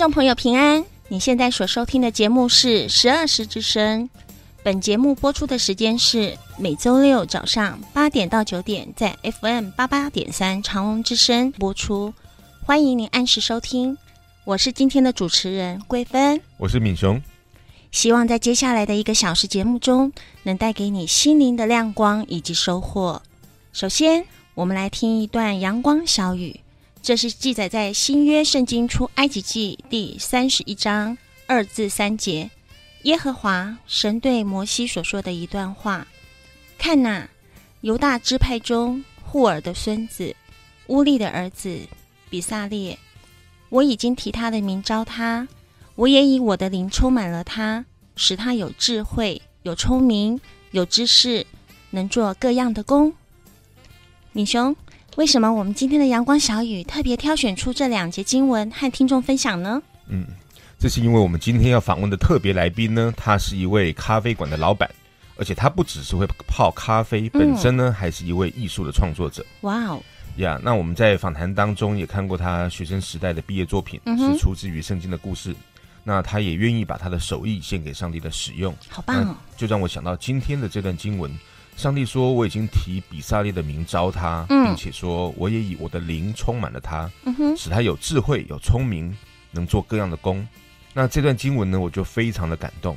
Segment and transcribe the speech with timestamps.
[0.00, 4.08] 众朋友平安，你现在所收听的节目是十二时之声。
[4.62, 12.14] 本节目播出的时间是每周六早上八点到九点，在 FM 八八点三长隆之声播出。
[12.64, 13.98] 欢迎您按时收听，
[14.46, 17.20] 我是今天的主持人桂芬，我是敏雄。
[17.92, 20.10] 希望在接下来的一个小时节目中，
[20.44, 23.20] 能带给你心灵的亮光以及收获。
[23.74, 26.58] 首先，我们来听一段阳光小语。
[27.02, 32.50] 这是记载在新约圣经出埃及记第三十一章二至三节，
[33.04, 36.06] 耶和华神对摩西所说的一段话：
[36.76, 37.26] 看哪，
[37.80, 40.36] 犹大支派中户珥的孙子
[40.88, 41.80] 乌利的儿子
[42.28, 42.98] 比撒列，
[43.70, 45.48] 我已经提他的名召他，
[45.94, 47.82] 我也以我的灵充满了他，
[48.14, 50.38] 使他有智慧、有聪明、
[50.72, 51.46] 有知识，
[51.88, 53.12] 能做各样的工。
[54.32, 54.76] 敏雄。
[55.16, 59.82] 为什么我们今天的阳光小雨特别挑选出这两节经文和听众分享呢？
[60.06, 60.24] 嗯，
[60.78, 64.88] 这是因为我们今天要访问的特别来宾呢，他是一位咖啡馆的老板，
[65.36, 69.44] 而且他不只是会泡咖啡，本身呢、嗯、还是一位艺术的创作者。
[69.62, 70.00] 哇哦
[70.36, 75.54] 呀！Yeah, 那我们在访谈当中也看过他学生时代的毕业作品，嗯、是出自于圣经的故事。
[76.02, 79.36] 那他也愿意把他的手艺献给上帝的使用，好棒哦！
[79.54, 81.30] 就让我想到今天的这段经文。
[81.80, 89.16] 上帝说：“我已经提比萨列的名召他，嗯、并且说我也以我的灵充满了他，嗯、使他有智慧、有聪明，
[89.50, 90.46] 能做各样的工。”
[90.92, 92.94] 那这段经文呢，我就非常的感动。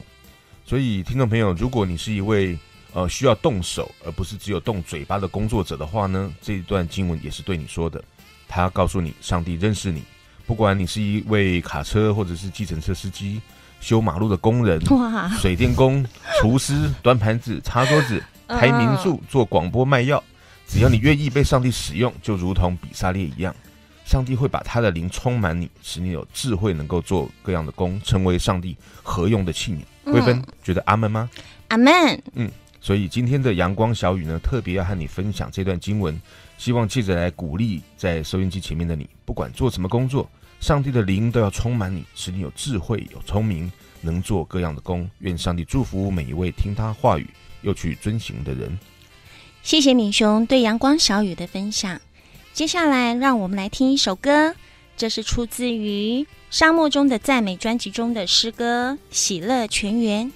[0.66, 2.60] 所以，听众朋友，如果你是一位
[2.92, 8.04] 呃需要动手而不是只有动嘴巴的工作者的话呢，这一段经文也是对你说的。
[8.50, 10.04] 他要告诉你，上帝认识你，
[10.46, 13.42] 不管你是一位卡车或者是计程车司机、
[13.80, 16.06] 修马路的工人、哇水电工、
[16.42, 18.22] 厨师、端盘子、擦桌子。
[18.59, 20.24] 开民宿、做广播、卖药，
[20.68, 23.53] 只要你愿意被上帝使用，就如同比萨列一样，
[24.06, 30.12] 上帝会把他的灵充满你，使你有智慧，能够做各样的工，成为上帝合用的器皿。
[30.12, 31.30] 桂芬、嗯、觉得阿门吗？
[31.69, 31.94] 阿门。
[32.34, 32.50] 嗯，
[32.81, 36.20] 所以今天的阳光小雨呢，特别要和你分享这段经文，
[36.58, 43.72] 希望借着来鼓励在收音机前面的你，不管做什么工作，上帝的灵都要充满你，使你有智慧、有聪明，
[44.02, 45.09] 能做各样的工。
[45.20, 47.28] 愿上帝祝福每一位听他话语。
[47.63, 48.78] 又去遵行的人，
[49.63, 52.00] 谢谢敏雄对阳光小雨的分享。
[52.53, 54.53] 接下来，让我们来听一首歌，
[54.96, 56.22] 这是出自于
[56.52, 60.28] 《沙漠中的赞美》专辑中的诗歌《喜乐泉源》。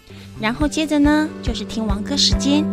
[0.41, 2.65] 然后接着呢，就是听王歌时间。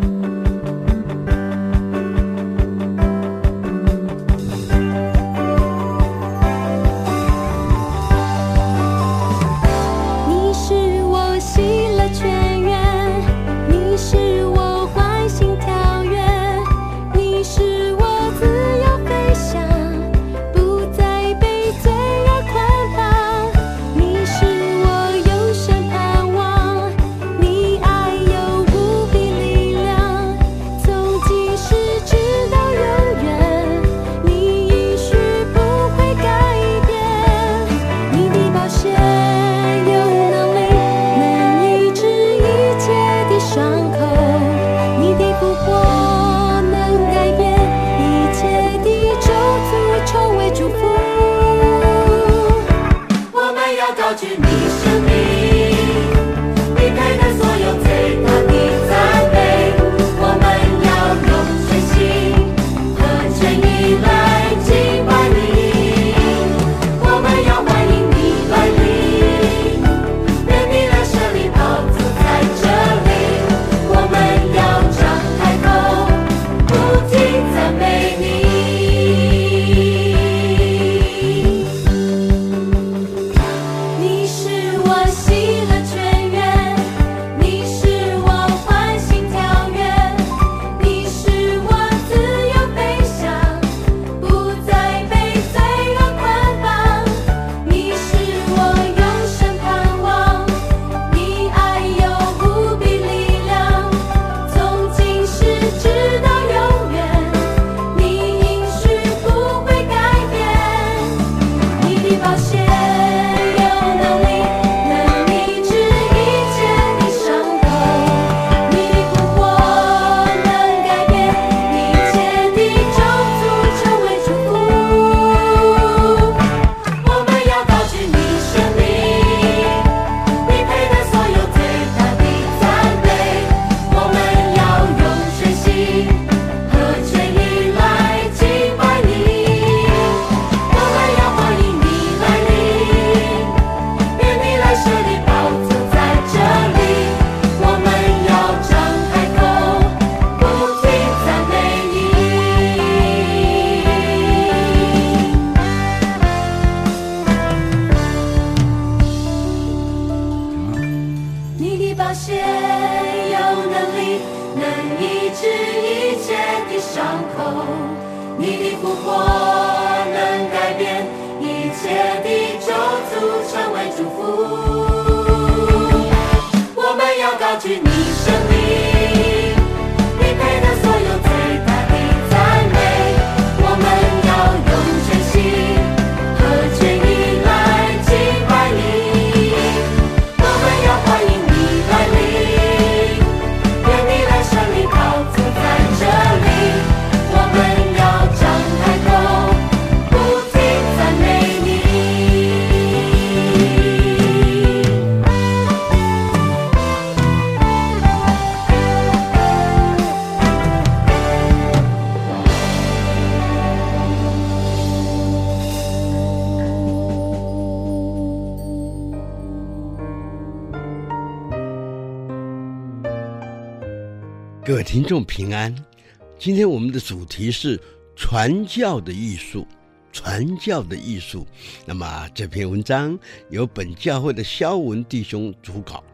[226.44, 227.80] 今天我们的主题是
[228.14, 229.66] 传教的艺术，
[230.12, 231.46] 传教的艺术。
[231.86, 233.18] 那么这篇文章
[233.48, 236.04] 由本教会的萧文弟兄主稿，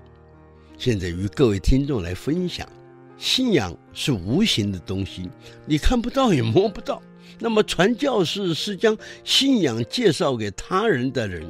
[0.78, 2.64] 现在与各位听众来分享。
[3.18, 5.28] 信仰是无形的东西，
[5.66, 7.02] 你看不到也摸不到。
[7.40, 11.44] 那么传教士是将信仰介绍给他人的人，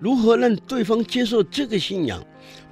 [0.00, 2.20] 如何让对方接受这个信仰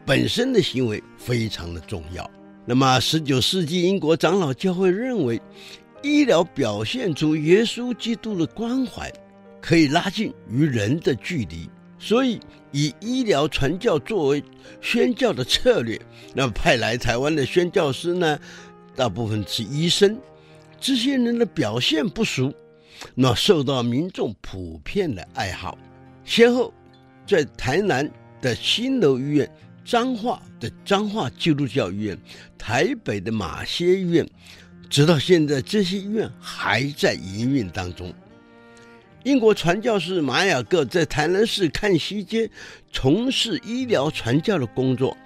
[0.05, 2.29] 本身的行为非常的重要。
[2.71, 5.41] 那么，十九世纪英国长老教会认为，
[6.03, 9.11] 医疗表现出耶稣基督的关怀，
[9.59, 11.67] 可以拉近与人的距离，
[11.99, 12.39] 所以
[12.73, 14.45] 以医疗传教作为
[14.83, 15.99] 宣教的策略。
[16.35, 18.39] 那么派来台湾的宣教师呢，
[18.95, 20.21] 大部分是医生，
[20.79, 22.53] 这些人的表现不俗，
[23.15, 25.79] 那受到民众普遍的爱好。
[26.23, 26.71] 先后
[27.27, 28.07] 在台南
[28.43, 29.51] 的新楼医院。
[29.89, 32.19] 彰化的彰化基督教医院，
[32.59, 34.29] 台北的马偕医院，
[34.91, 38.13] 直到现在，这些医院还在营运当中。
[39.25, 42.51] 英国传教士马雅各在台南市看西街
[42.93, 45.17] 从事医疗传教的工作，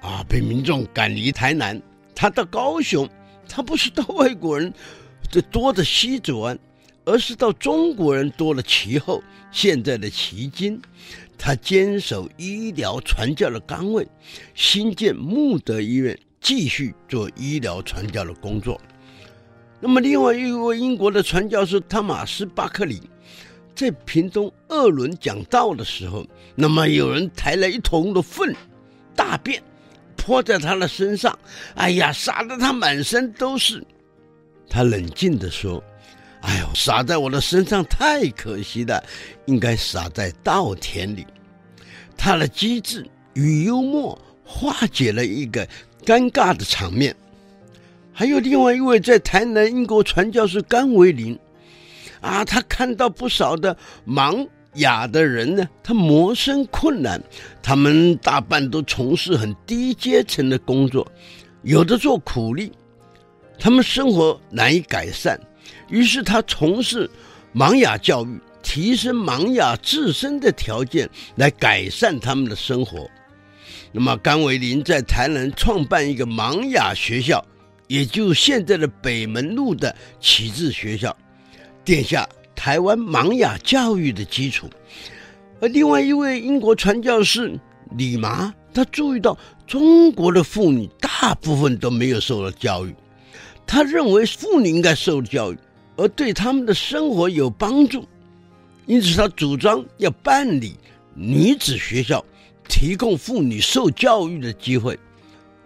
[0.00, 1.80] 啊，被民众赶离台南。
[2.16, 3.08] 他到高雄，
[3.48, 4.74] 他不是到外国人
[5.30, 6.58] 的多的西子湾，
[7.04, 10.82] 而是到中国人多了其后，现在的旗津。
[11.36, 14.06] 他坚守医疗传教的岗位，
[14.54, 18.80] 新建穆德医院，继续做医疗传教的工作。
[19.80, 23.02] 那么，另外一位英国的传教士汤马斯·巴克里，
[23.74, 28.54] 在屏东二仑讲道的时候，那么有人抬了一桶的粪、
[29.14, 29.62] 大便，
[30.16, 31.38] 泼在他的身上，
[31.74, 33.84] 哎呀，撒得他满身都是。
[34.68, 35.82] 他冷静地说。
[36.44, 39.02] 哎呦，洒在我的身上太可惜了，
[39.46, 41.26] 应该洒在稻田里。
[42.18, 45.66] 他的机智与幽默化解了一个
[46.04, 47.16] 尴尬的场面。
[48.12, 51.36] 还有另外一位在台南英国传教士甘维林，
[52.20, 57.20] 啊，他看到不少的盲哑的人呢，他谋生困难，
[57.62, 61.10] 他们大半都从事很低阶层的工作，
[61.62, 62.70] 有的做苦力，
[63.58, 65.40] 他们生活难以改善。
[65.88, 67.10] 于是他从事
[67.54, 73.08] 盲哑教育，提升盲哑自身的条件，来改善他们的生活。
[73.92, 77.44] 那么甘维林在台南创办一个盲哑学校，
[77.86, 81.16] 也就现在的北门路的启智学校，
[81.84, 84.68] 奠下台湾盲哑教育的基础。
[85.60, 87.56] 而另外一位英国传教士
[87.96, 92.92] 李麻，他注意到中国的妇女大部分都没有受到教育，
[93.64, 95.58] 他认为妇女应该受教育。
[95.96, 98.04] 而对他们的生活有帮助，
[98.86, 100.76] 因此他主张要办理
[101.14, 102.24] 女子学校，
[102.68, 104.98] 提供妇女受教育的机会。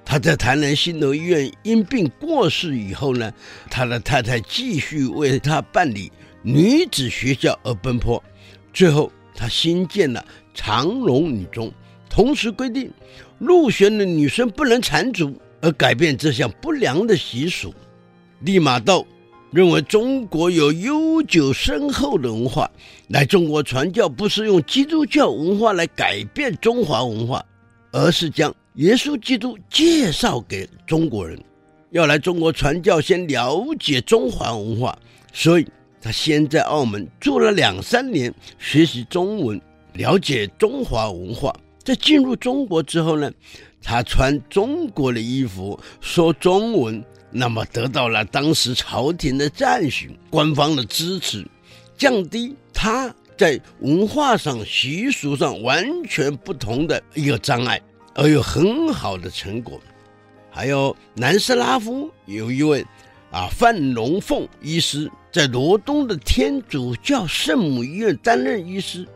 [0.04, 3.32] 他在台南新楼医院因病过世以后呢，
[3.70, 6.10] 他的太太继续为他办理
[6.42, 8.22] 女子学校而奔波。
[8.72, 11.72] 最后，他新建了长荣女中，
[12.08, 12.90] 同时规定
[13.38, 17.74] 入学的女生不能缠足，而改变这项不良的习俗。
[18.40, 19.06] 利玛窦。
[19.50, 22.70] 认为中国有悠久深厚的文化，
[23.08, 27.42] 来中国传教不是用基督教文化来改变中华文化，
[27.90, 31.38] 而是将耶稣基督介绍给中国人。
[31.92, 34.96] 要来中国传教，先了解中华文化，
[35.32, 35.66] 所以
[35.98, 39.58] 他先在澳门住了两三年，学习中文，
[39.94, 41.54] 了解中华文化。
[41.82, 43.32] 在进入中国之后呢，
[43.82, 47.02] 他穿中国的衣服，说中文。
[47.30, 51.46] 那么得到了当时朝廷的赞许，官方的支持，
[51.96, 57.80] 降低他在文化上、习俗上完全不同的一个障碍，
[58.14, 59.80] 而有很好的成果。
[60.50, 62.84] 还有南斯拉夫有一位
[63.30, 69.06] 啊范龙凤医师，在罗东的天主教圣母医院担任医师，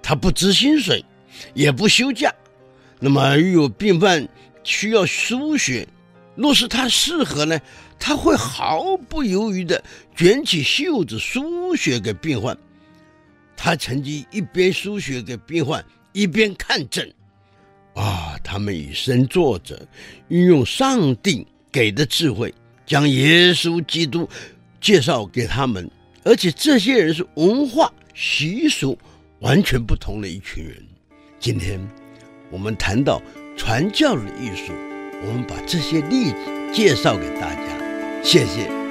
[0.00, 1.04] 他不支薪水，
[1.52, 2.32] 也不休假。
[2.98, 4.26] 那么又有病患
[4.62, 5.86] 需要输血，
[6.36, 7.58] 若是他适合呢，
[7.98, 9.82] 他会毫不犹豫地
[10.14, 12.56] 卷起袖子输血给病患。
[13.56, 17.10] 他曾经一边输血给病患，一边看诊。
[17.94, 19.80] 啊，他们以身作则，
[20.28, 22.52] 运用上帝给的智慧，
[22.84, 24.28] 将耶稣基督
[24.78, 25.90] 介绍给他们。
[26.22, 28.98] 而且这些人是文化习俗
[29.40, 30.76] 完全不同的一群人。
[31.40, 31.80] 今天
[32.50, 33.22] 我们谈到
[33.56, 34.74] 传教的艺术，
[35.22, 36.36] 我们把这些例子
[36.72, 37.62] 介绍给大家。
[38.22, 38.85] 谢谢。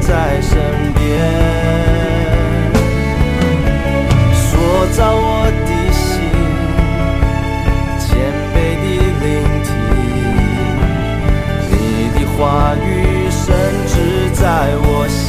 [0.00, 0.58] 在身
[0.94, 1.00] 边
[4.34, 4.56] 塑
[4.96, 6.18] 造我的心，
[7.98, 8.08] 谦
[8.52, 8.84] 卑的
[9.20, 9.24] 聆
[9.62, 9.68] 听
[11.70, 11.72] 你
[12.14, 12.40] 的话
[12.76, 13.38] 语，深
[13.86, 13.94] 植
[14.34, 14.42] 在
[14.82, 15.20] 我心。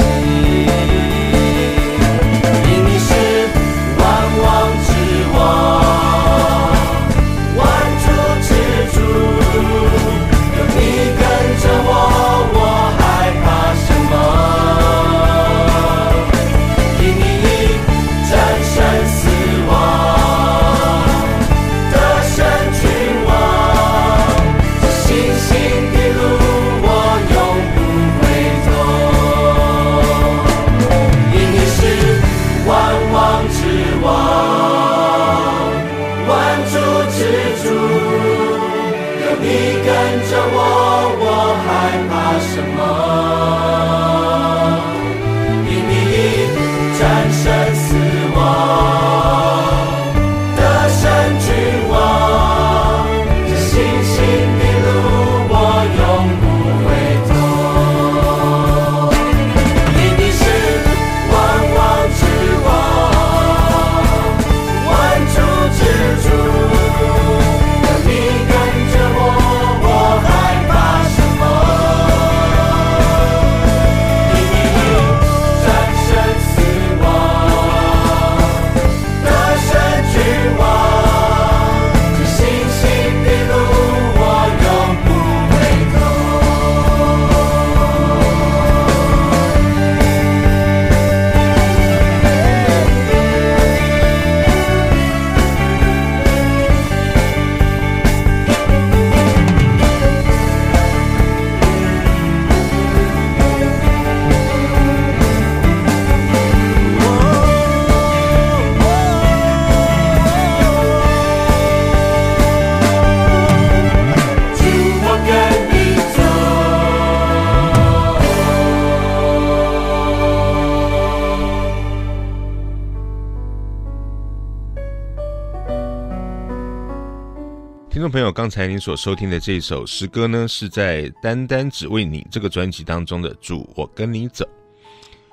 [128.12, 134.44] 朋友，刚才您所收听的这首诗歌呢，是在《单单只为你》这个专辑当中的《主，我跟你走》。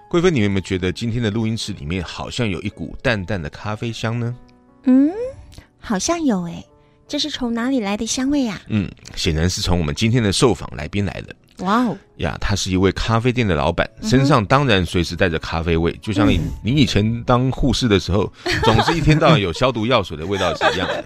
[0.10, 4.34] 贵妃，你有没有觉得今天的录音室里面好像有一股淡淡的咖啡香呢？
[4.86, 5.12] 嗯，
[5.78, 6.66] 好像有诶。
[7.06, 8.62] 这是从哪里来的香味呀？
[8.68, 11.36] 嗯，显然是从我们今天的受访来宾来的。
[11.66, 18.32] 哇哦呀，他是一位咖啡店的老板，身上当然随时带着咖啡味，就像你你以前当护士的时候，
[18.64, 21.04] 总是一天到晚有消毒药水的味道是一样的。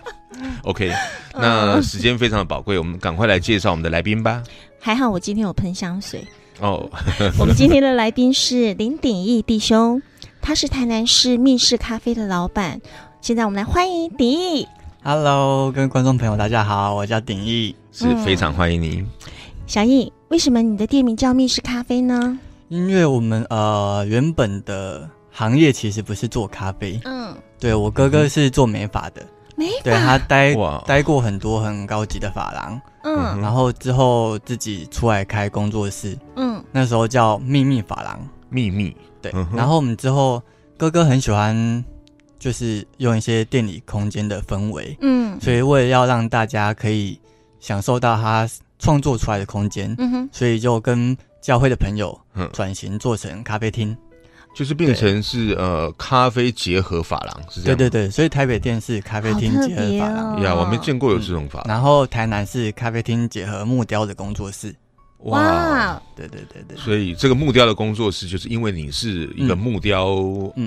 [0.63, 0.91] OK，
[1.33, 4.41] 那时间非常的宝贵，我们赶快来介绍我们的来宾吧。
[4.79, 6.25] 还好我今天有喷香水
[6.59, 6.89] 哦。
[7.39, 10.01] 我们今天的来宾是林鼎义弟兄，
[10.41, 12.79] 他是台南市密室咖啡的老板。
[13.21, 14.67] 现在我们来欢迎鼎义。
[15.03, 19.05] Hello，各位观众朋友，大家好，我叫鼎义，是非常欢迎你。
[19.65, 22.37] 小易，为什么你的店名叫密室咖啡呢？
[22.69, 30.55] 因为我们呃原本的行业其实不是做咖啡，嗯，对，我哥哥是做美发的，美发，对，他待
[30.85, 38.19] 待过很多很高级的发廊，嗯，然后之后自己出来开工作室，嗯，那时候叫秘密发廊，
[38.49, 40.41] 秘密，对，然后我们之后
[40.77, 41.83] 哥哥很喜欢。
[42.39, 47.17] 就是用一些店里空间的氛围，嗯，所以为了要让大家可以
[47.61, 48.45] 享受到他
[48.77, 52.19] 创作出来的空间，嗯哼，所以就跟教会的朋友
[52.51, 53.95] 转型做成咖啡厅，
[54.53, 57.77] 就是变成是呃咖啡结合发廊，是这样。
[57.77, 61.67] 对对对，所以台北店是咖啡厅结合发廊，呀，我没见过有这种发廊。
[61.67, 64.73] 然后台南是咖啡厅结合木雕的工作室。
[65.23, 70.17] 哇，对对对对，所以这个木雕的工作室，就是因为你是一个木雕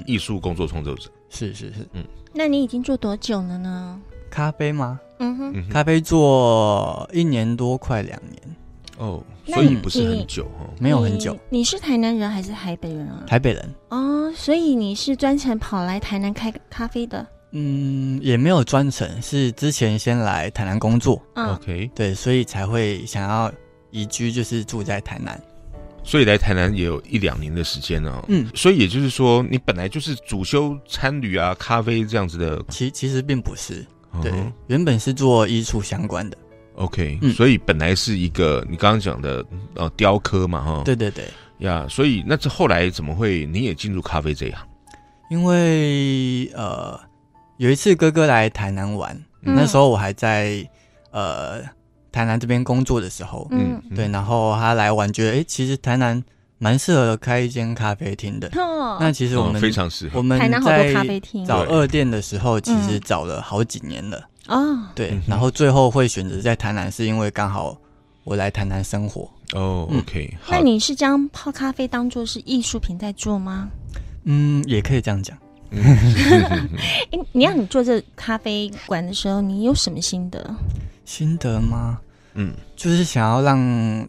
[0.06, 4.00] 艺术工作创作者，是是是，嗯，那你已经做多久了呢？
[4.30, 4.98] 咖啡吗？
[5.18, 8.56] 嗯哼，咖啡做一年多，快两年。
[8.98, 11.36] 哦，所以不是很久哦，没有很久。
[11.50, 13.24] 你是台南人还是台北人啊？
[13.26, 13.74] 台北人。
[13.90, 17.26] 哦，所以你是专程跑来台南开咖啡的？
[17.52, 21.22] 嗯，也没有专程，是之前先来台南工作。
[21.34, 23.52] OK，对，所以才会想要。
[23.92, 25.40] 移居就是住在台南，
[26.04, 28.22] 所以来台南也有一两年的时间了。
[28.28, 32.62] 嗯，所以也就是说，你本来就是主修餐旅啊、咖啡这样子的。
[32.68, 33.86] 其其实并不是，
[34.20, 34.32] 对，
[34.66, 36.36] 原本是做艺术相关的。
[36.76, 40.82] OK，所以本来是一个你刚刚讲的呃雕刻嘛，哈。
[40.84, 41.24] 对对对，
[41.58, 44.66] 呀，所以那这后来怎么会你也进入咖啡这一行？
[45.30, 46.98] 因为呃
[47.56, 50.66] 有一次哥哥来台南玩，那时候我还在
[51.10, 51.62] 呃。
[52.12, 56.24] 台南这边工作的时候，嗯，对，然后他来玩，觉得哎，其实台南
[56.56, 58.48] 蛮适合开一间咖啡厅的。
[58.56, 60.16] 哦，那其实我们非常适合。
[60.16, 60.94] 我们在
[61.46, 64.18] 找二店的时候，其实找了好几年了。
[64.48, 67.76] 哦，对，然后最后会选择在台南，是因为刚好
[68.24, 69.30] 我来谈谈生活。
[69.52, 70.32] 哦，OK。
[70.48, 73.68] 那你是将泡咖啡当做是艺术品在做吗？
[74.24, 75.36] 嗯，也可以这样讲。
[75.70, 80.54] 哎，你让你做这咖啡馆的时候，你有什么心得？
[81.04, 81.98] 心得吗？
[82.34, 83.58] 嗯，就是想要让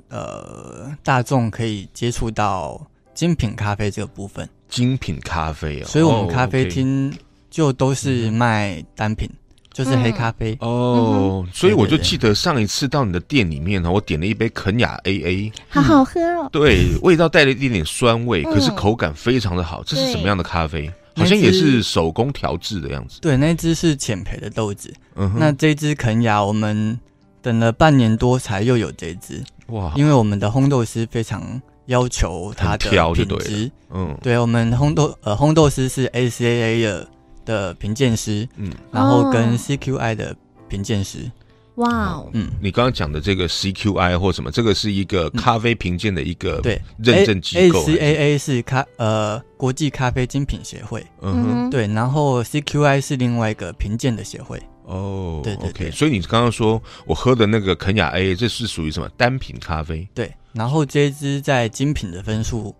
[0.09, 2.79] 呃大众可以接触到
[3.13, 4.47] 精品咖啡这个部分。
[4.69, 7.15] 精品咖啡哦，所以我们咖啡厅
[7.49, 9.29] 就都是卖单品，
[9.77, 11.45] 就是黑咖啡哦。
[11.53, 16.49] 所以我就记得上一次到你的店里面呢，我点了一杯肯雅 AA，好好喝哦。
[16.51, 19.83] 对，味道带了一点点酸味，可是口感非常的好。
[19.83, 20.91] 这是什么样的咖啡？
[21.15, 23.19] 好像也是手工调制的样子。
[23.21, 24.93] 对，那只是浅焙的豆子。
[25.15, 26.99] 嗯哼，那这支肯雅我们。
[27.39, 29.93] 等了半年多才又有这支哇！
[29.95, 37.07] 因为我们的烘豆师非常要求它的品质，嗯，对，我们烘豆呃烘豆师是 ACAA 的
[37.47, 40.35] 的评鉴师，嗯，然后跟 CQI 的
[40.67, 41.31] 评鉴师，
[41.75, 46.79] 哇哦，嗯，你刚刚讲的这个 CQI 或什么，这个是一个咖啡评鉴的一个对。
[46.97, 48.61] 认证机构，ACAA 是？
[48.63, 54.61] 咖呃国际咖啡精品协会，嗯哼，对，然后 CQI 是另外一个评鉴的协会。
[54.83, 60.07] 哦，对对对，所以你刚刚说我喝的那个肯雅 A，这是属于什么单品咖啡？
[60.13, 62.73] 对，然后这支在精品的分数，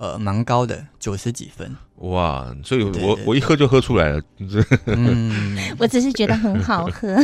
[0.00, 1.76] 呃，蛮高的，九十几分。
[1.96, 4.22] 哇，所以我我一喝就喝出来了。
[4.86, 7.14] 嗯， 我只是觉得很好喝。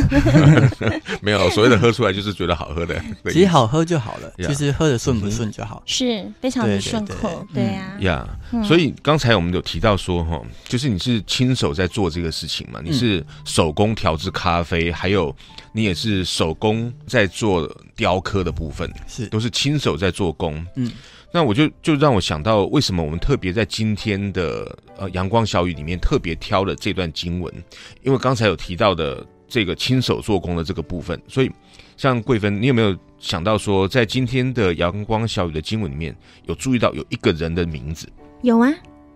[1.19, 3.01] 没有，所谓的喝出来就是觉得好喝的。
[3.33, 7.43] 其实好喝就好了，其实喝的顺不顺就好，是非常的顺口。
[7.51, 12.79] 对呀，呀，所以刚才我们有提到说哈，就是你是亲手在做这个事情嘛？
[12.85, 15.35] 你是手工调制咖啡，还有
[15.71, 20.63] 你也是手工在做雕刻的部分，是都是亲手在做工。
[20.75, 20.91] 嗯。
[21.31, 27.53] 那我就就让我想到，为什么我们特别在今天的呃阳光小雨里面特别挑了这段经文？
[28.01, 31.51] 因为刚才有提到的这个亲手做工的这个部分，所以
[31.97, 38.07] 像桂芬，你有没有想到说，在今天的阳光小雨的经文里面有注意到有一个人的名字？
[38.41, 38.73] 有啊，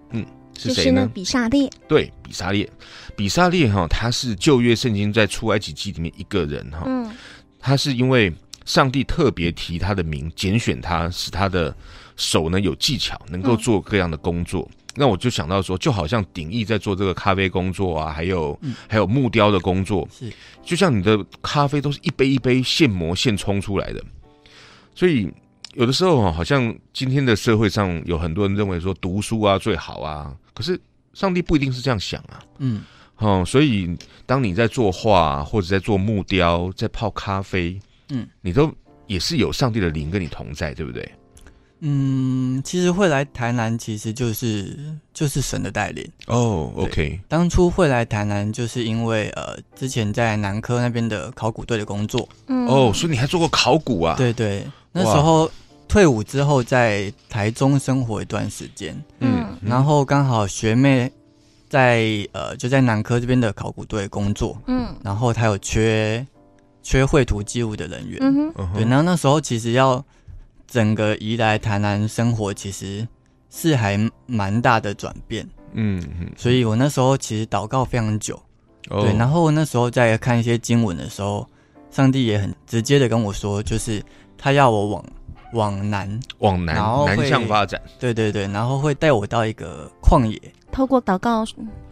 [0.10, 0.26] 嗯，
[0.58, 1.10] 是谁呢？
[1.14, 1.70] 比萨列。
[1.88, 2.70] 对，比萨列，
[3.16, 7.10] 比萨列哈，他是旧约圣经在出埃及记里面一个人哈，嗯，
[7.58, 8.32] 他是因为。
[8.64, 11.76] 上帝特别提他的名，拣选他，使他的
[12.16, 14.70] 手呢有技巧，能够做各样的工作。
[14.72, 20.32] 嗯、那我就想到说，就好像鼎益在做这个咖啡工作啊，还有、嗯、还有木雕的工作，是
[20.64, 24.04] 就像你的咖啡都是一杯一杯现磨现冲出来的。
[24.94, 25.32] 所以
[25.74, 30.80] 有的时候啊，好像今天的社会上有很多人认为说读书啊最好啊，可是
[31.14, 32.44] 上帝不一定是这样想啊。
[32.60, 32.84] 嗯，
[33.18, 33.96] 哦，所以
[34.26, 38.74] 当你在作画或者在做木雕，在泡咖啡，嗯，你都。
[39.08, 41.12] 也是有上帝的灵跟你同在，对不对？
[41.84, 44.78] 嗯，其实会来台南，其实就是
[45.14, 46.72] 就是神的带领哦。
[46.76, 52.30] Oh, OK，当初会来台南，就是因为呃，之前在南科那边的考古队的工作。
[52.48, 54.16] 嗯，哦，oh, 所以你还做过考古啊？
[54.16, 55.50] 对对，那时候
[55.88, 58.96] 退伍之后，在台中生活一段时间。
[59.20, 61.12] 嗯，然后刚好学妹
[61.68, 64.56] 在呃就在南科这边的考古队工作。
[64.68, 66.26] 嗯，然后她有缺。
[66.84, 70.04] 缺绘图记录的人员，嗯、哼对，然后那时候其实要
[70.72, 73.06] 整个移来台南生活，其实
[73.50, 78.42] 是还蛮大的转变，嗯哼，所以我那时候其实祷告非常久，
[78.90, 81.46] 哦、对，然后那时候在看一些经文的时候，
[81.90, 84.02] 上帝也很直接的跟我说，就是
[84.38, 85.06] 他要我往
[85.52, 91.46] 往南，往南，然后南向发展，对对对，然后会带我到一个旷野，透过祷告，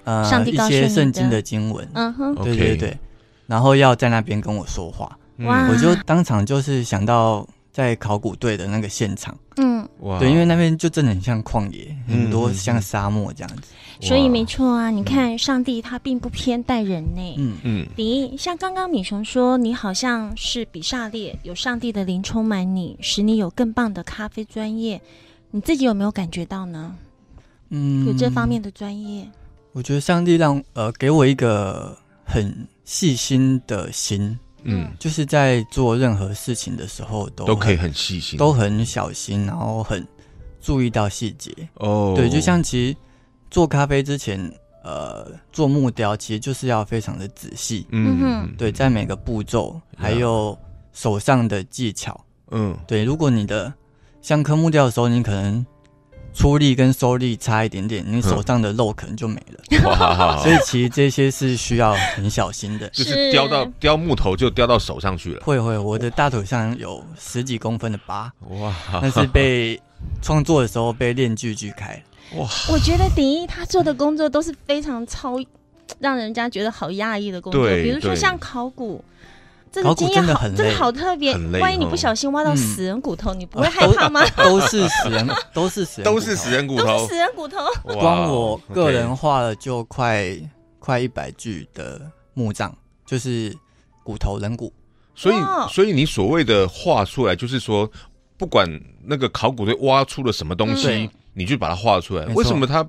[0.05, 2.97] 呃，上帝一些圣经的经文，嗯哼，对对对。
[3.45, 5.67] 然后要在那边跟我说话，哇！
[5.67, 7.43] 我就当场就是想到
[7.79, 13.71] 在考古队的那个现场，嗯，哇，对，因为那边就真的很像旷野，很多像沙漠这样子。
[14.01, 17.87] 所以没错啊，你看上帝他并不偏待人呢，嗯嗯。
[17.95, 25.01] 你像刚刚米熊说，你好像是比萨列，有上帝的灵充满你，使你有更棒的咖啡专业，
[25.49, 26.93] 你自己有没有感觉到呢？
[27.69, 29.25] 嗯，有这方面的专业。
[29.71, 32.67] 我觉得上帝让呃给我一个很。
[32.89, 40.05] 细心的心，嗯，就是在做任何事情的时候都都可以很细心，都很小心，然后很
[40.61, 41.51] 注意到细节。
[41.75, 42.97] 哦，对，就像其实
[43.49, 44.39] 做咖啡之前，
[44.83, 50.57] 呃，做木雕其实就是要非常的仔细，嗯哼，对，在每个步骤还有
[50.93, 52.19] 手上的技巧，
[52.51, 53.73] 嗯，对，如果你的
[54.21, 55.65] 像刻木雕的时候，你可能。
[56.33, 59.81] 出力跟收力差一点点，你手上的肉可能就没了。
[59.89, 60.37] 哇！
[60.37, 65.41] 所以其实这些是需要很小心的， 就是雕到雕木头就雕到手上去了。
[65.43, 68.31] 会会，我的大腿上有十几公分的疤。
[68.49, 68.73] 哇！
[69.01, 69.79] 那是被
[70.21, 72.01] 创作的时候被链锯锯开。
[72.35, 72.47] 哇！
[72.71, 75.37] 我觉得鼎一他做的工作都是非常超，
[75.99, 77.67] 让人家觉得好压抑的工作。
[77.67, 79.03] 比如说像考古。
[79.71, 81.35] 这个经验好，真的好特别。
[81.59, 84.21] 万一你不小心挖到死人骨头，你不会害怕吗？
[84.35, 87.57] 都是死人，都是死人，都是死人骨头，都是死人骨头。
[87.83, 90.35] 光我个人画了就快
[90.79, 92.01] 快一百具的
[92.33, 92.71] 墓葬，
[93.05, 93.55] 就是
[94.03, 94.73] 骨头人骨。
[95.13, 95.35] 所以，
[95.69, 97.89] 所以你所谓的画出来，就是说，
[98.37, 98.65] 不管
[99.03, 102.25] 那个考古队挖出了什么东西，你就把它画出来。
[102.27, 102.87] 为什么他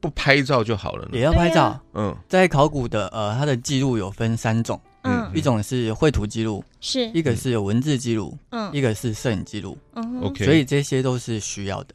[0.00, 1.10] 不拍照就好了呢？
[1.12, 1.78] 也要拍照。
[1.94, 4.80] 嗯，在考古的呃，它的记录有分三种。
[5.02, 11.94] 嗯，一种是绘图记录，是一个是有文字记录，嗯，一个是摄影记录，嗯，OK，所以这些都是需要的。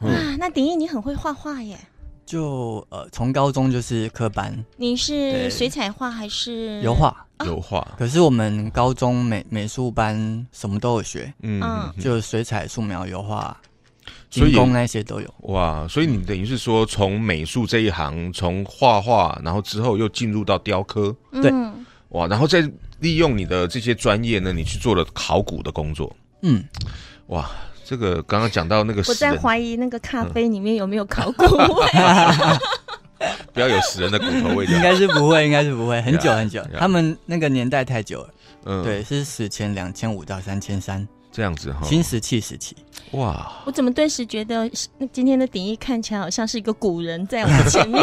[0.00, 1.78] 哇，那鼎义你很会画画耶？
[2.24, 4.52] 就呃，从高中就是科班。
[4.76, 7.26] 你是水彩画还是油画？
[7.44, 7.86] 油画。
[7.98, 11.62] 可是我们高中美美术班什么都有学，嗯，
[12.00, 13.56] 就水彩、素描、油画、
[14.30, 15.34] 金工那些都有。
[15.40, 21.52] 哇，所以你等于是说从美术这一行，从画画，然后之后又进入到雕刻，对。
[22.12, 22.60] 哇，然后再
[23.00, 26.14] 利用你的这些专业呢，你去做了考古的工作。
[26.42, 26.62] 嗯，
[27.26, 27.50] 哇，
[27.84, 31.86] 这个刚刚讲到那个，我在怀疑那个咖啡里面有没有考古味，
[33.52, 34.66] 不要有死人的骨头味。
[34.66, 36.78] 应该是不会，应该是不会，很久很久，yeah, yeah.
[36.78, 38.34] 他们那个年代太久了。
[38.64, 41.06] 嗯，对，是史前两千五到三千三。
[41.32, 42.76] 这样子哈，新石器时期，
[43.12, 43.52] 哇！
[43.64, 44.68] 我怎么顿时觉得
[45.12, 48.02] 今天的鼎益看起来好像是一个古人在我们前面，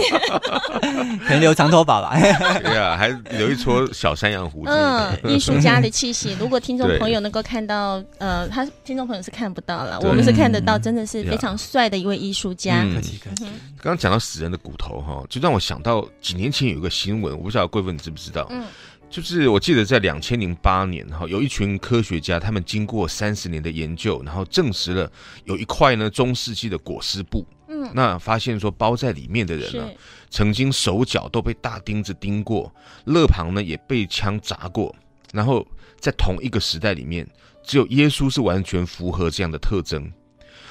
[1.26, 2.18] 可能留长头发吧？
[2.64, 4.72] 对啊，还留一撮小山羊胡子。
[4.72, 6.36] 嗯， 艺术家的气息。
[6.40, 12.84] 如果听众朋友能够看到，呃，他听众朋友是看不到了，我们是看得到，真的是非常帅的一位艺术家。
[12.94, 13.46] 客气客气。
[13.82, 18.46] 刚刚讲到死人的骨头哈，就让我想到几年前有一个新闻，我不知道贵妇你知不知道？
[18.50, 18.64] 嗯。
[19.10, 25.12] 就是我记得在两千零八年哈，有一群科学家，他们经过三十年的研究，然后证实了
[25.46, 29.98] 有一块呢中世纪的裹尸布，嗯，那发现说包在里面的人呢，是。
[30.30, 32.72] 曾经手脚都被大钉子钉过，
[33.06, 34.96] 肋旁呢也被枪砸过，
[35.34, 35.66] 然后
[36.00, 37.28] 在同一个时代里面，
[37.64, 40.10] 只有耶稣是完全符合这样的特征。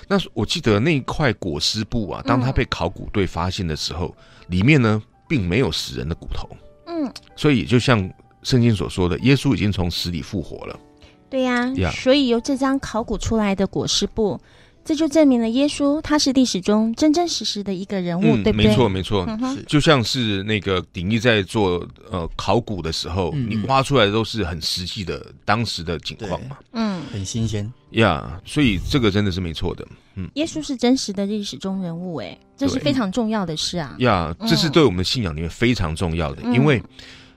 [0.06, 6.48] 那我记得那一块裹尸布啊，当他被考古队发现的时候，嗯、里面呢并没有死人的骨头，
[6.86, 8.08] 嗯，所以就像。
[8.42, 10.78] 圣经所说的，耶稣已经从死里复活了。
[11.30, 14.40] 对呀，所以由这张考古出来的裹尸布，
[14.82, 18.68] 这就证明了耶稣他是历史中真真实实的一个人物，嗯、对不对？
[18.68, 27.70] 没错，没错，嗯、就像是那个鼎义在做呃考古的时候，嗯、你挖出来的都是很实际的当时的景况嘛，嗯，很新鲜。
[27.90, 29.86] 呀，yeah, 所以这个真的是没错的。
[30.14, 33.94] 嗯，耶稣是真实的历史中人物，哎，这是非常重要的事啊。
[33.98, 36.82] 呀，yeah, 这是对我们的信仰里面非常重要的，嗯、因为。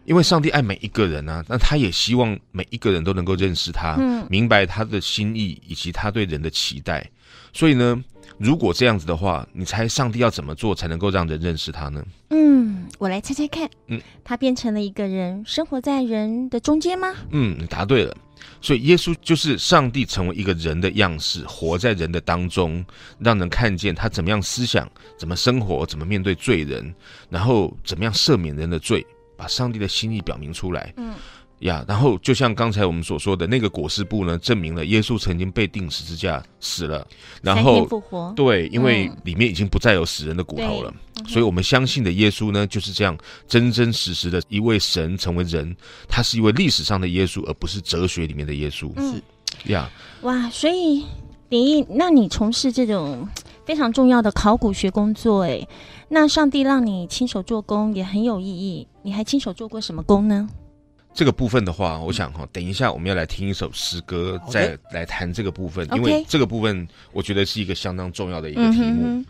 [0.05, 7.07] 因为上帝爱每一个人啊，那他也希望每一个人都能够认识他，嗯、明白他的心意以及他对人的期待。
[7.53, 8.03] 所以呢，
[8.37, 12.03] 如果这样子的话，你猜上帝要怎么做才能够让人认识他呢？
[12.29, 13.69] 嗯，我来猜猜看。
[13.87, 17.13] 嗯，他变成了一个人，生活在人的中间吗？
[17.29, 18.15] 嗯，你答对了。
[18.59, 22.83] 所以耶稣就是上帝成为一个人的样式，活在人的当中，
[23.19, 26.93] 让人看见他怎么样思想，怎么生活，怎么面对罪人，
[27.29, 29.05] 然后怎么样赦免人的罪。
[29.41, 31.15] 把上帝的心意表明出来，嗯。
[31.61, 37.07] 呀，然后就像刚才我们所说的那个裹尸布呢，证明了耶稣曾经被钉十字架死了，
[37.41, 38.33] 然后复活。
[38.35, 43.15] 对，因为里面已经不再有死人的骨头了，嗯、所以我们相信的耶稣呢就是这样
[43.47, 45.75] 真真实实的一位神成为人，
[46.07, 48.91] 他是一位历史上的耶稣，而不是哲学里面的耶稣。
[48.95, 49.21] 嗯、
[49.63, 49.87] 是呀，
[50.21, 51.05] 哇，所以
[51.47, 53.27] 鼎益，那你从事这种
[53.65, 55.67] 非常重要的考古学工作，哎。
[56.09, 60.49] 那上帝让你亲手做工也很有意义，你还亲手做过什么工呢？
[61.13, 68.83] 这个部分的话，我想哈，等一下我们要来听一首诗歌，再来谈这个部分，因为这个部分我觉得是一个相当重要的一个题目。
[68.83, 69.25] 嗯、哼哼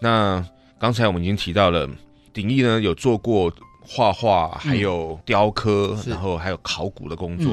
[0.00, 0.46] 那
[0.78, 1.88] 刚才我们已经提到了，
[2.32, 7.52] 鼎义呢有做过画画，还有雕刻，嗯、然后还有考古的工作。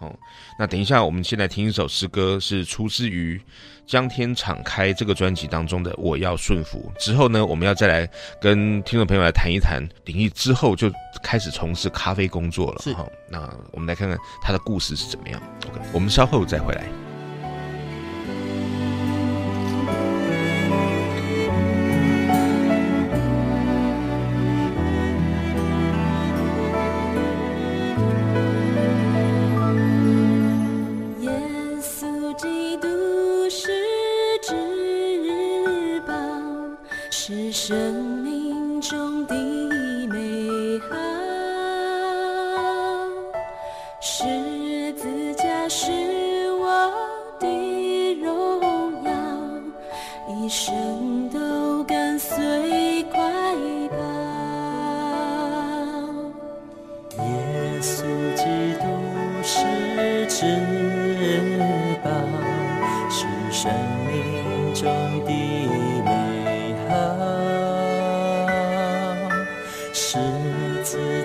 [0.00, 0.16] 哦、嗯，
[0.58, 3.40] 那等一下我们先来听一首诗歌，是出自于。
[3.86, 8.08] 将天敞开这个专辑当中的我要顺服之后呢，我们要再来
[8.40, 10.90] 跟听众朋友来谈一谈林毅之后就
[11.22, 12.80] 开始从事咖啡工作了。
[12.82, 15.40] 是好，那我们来看看他的故事是怎么样。
[15.68, 17.01] OK，我们稍后再回来。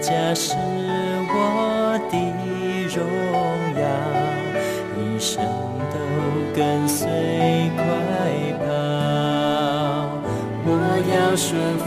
[0.08, 0.56] 家是
[1.28, 2.15] 我的
[2.96, 3.04] 荣
[3.76, 3.84] 耀，
[4.96, 5.43] 一生
[5.91, 5.96] 都
[6.56, 7.06] 跟随
[7.76, 7.84] 快
[8.63, 8.65] 跑。
[10.63, 10.70] 我
[11.12, 11.86] 要顺服，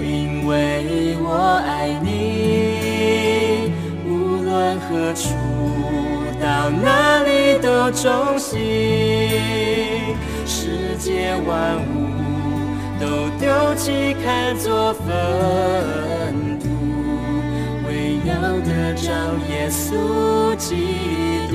[0.00, 1.26] 因为我
[1.66, 3.74] 爱你。
[4.06, 4.10] 无
[4.44, 5.26] 论何处，
[6.40, 8.56] 到哪里都忠心。
[10.46, 12.06] 世界万物
[13.00, 16.21] 都丢弃，看作粉。
[18.64, 19.10] 得着
[19.48, 20.76] 耶稣基
[21.50, 21.52] 督。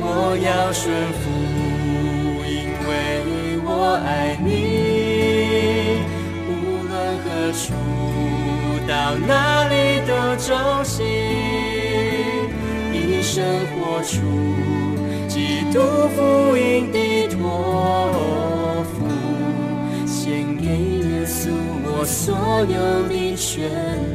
[0.00, 0.82] 我要顺
[1.20, 1.22] 服，
[2.46, 2.52] 因
[2.88, 2.90] 为
[3.64, 3.68] 我
[4.04, 4.46] 爱你。
[6.48, 6.50] 无
[6.88, 6.92] 论
[7.24, 7.64] 何处，
[8.86, 8.92] 到
[9.26, 9.72] 哪里
[10.06, 10.48] 都忠
[10.84, 10.94] 心。
[12.92, 14.12] 一生活出
[15.26, 15.80] 基督
[16.14, 18.94] 福音的托付，
[20.06, 21.50] 献给耶稣
[21.86, 22.34] 我所
[22.68, 24.13] 有的全。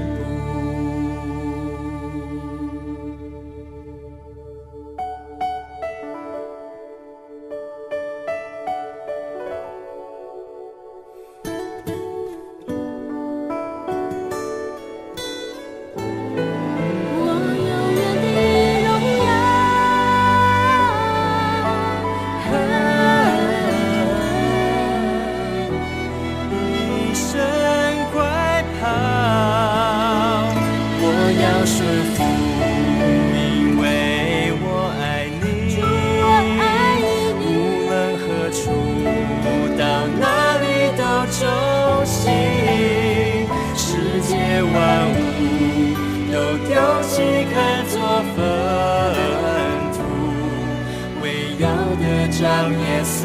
[51.29, 53.17] 我要得着耶稣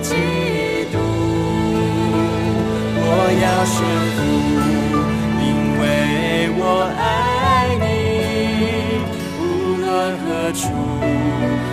[0.00, 0.10] 基
[0.90, 0.94] 督，
[2.98, 3.04] 我
[3.42, 3.76] 要宣
[4.16, 4.18] 布，
[5.42, 5.44] 因
[5.80, 5.82] 为
[6.56, 6.62] 我
[6.96, 7.84] 爱你，
[9.38, 9.42] 无
[9.82, 9.84] 论
[10.22, 10.62] 何处，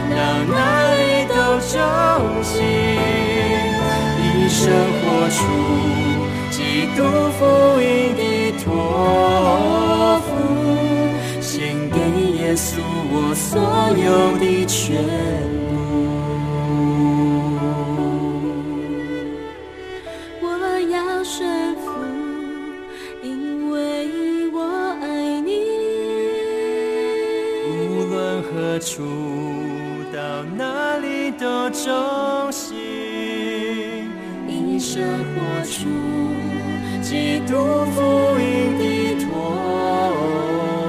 [0.10, 0.15] 到
[0.52, 0.54] 哪
[0.97, 0.99] 里
[1.30, 1.34] 都
[1.71, 1.73] 忠
[2.43, 2.52] 心，
[4.19, 4.62] 一生
[4.99, 5.39] 活出
[6.52, 6.58] 基
[6.97, 6.99] 督
[7.38, 7.41] 福
[7.80, 8.21] 音的
[8.63, 8.67] 托
[10.28, 10.30] 付，
[11.39, 11.52] 献
[11.89, 11.95] 给
[12.38, 12.67] 耶稣
[13.12, 13.52] 我所
[13.97, 14.06] 有
[14.39, 15.52] 的权。
[35.84, 35.89] 活出
[37.02, 38.02] 基督福
[38.39, 39.32] 音的托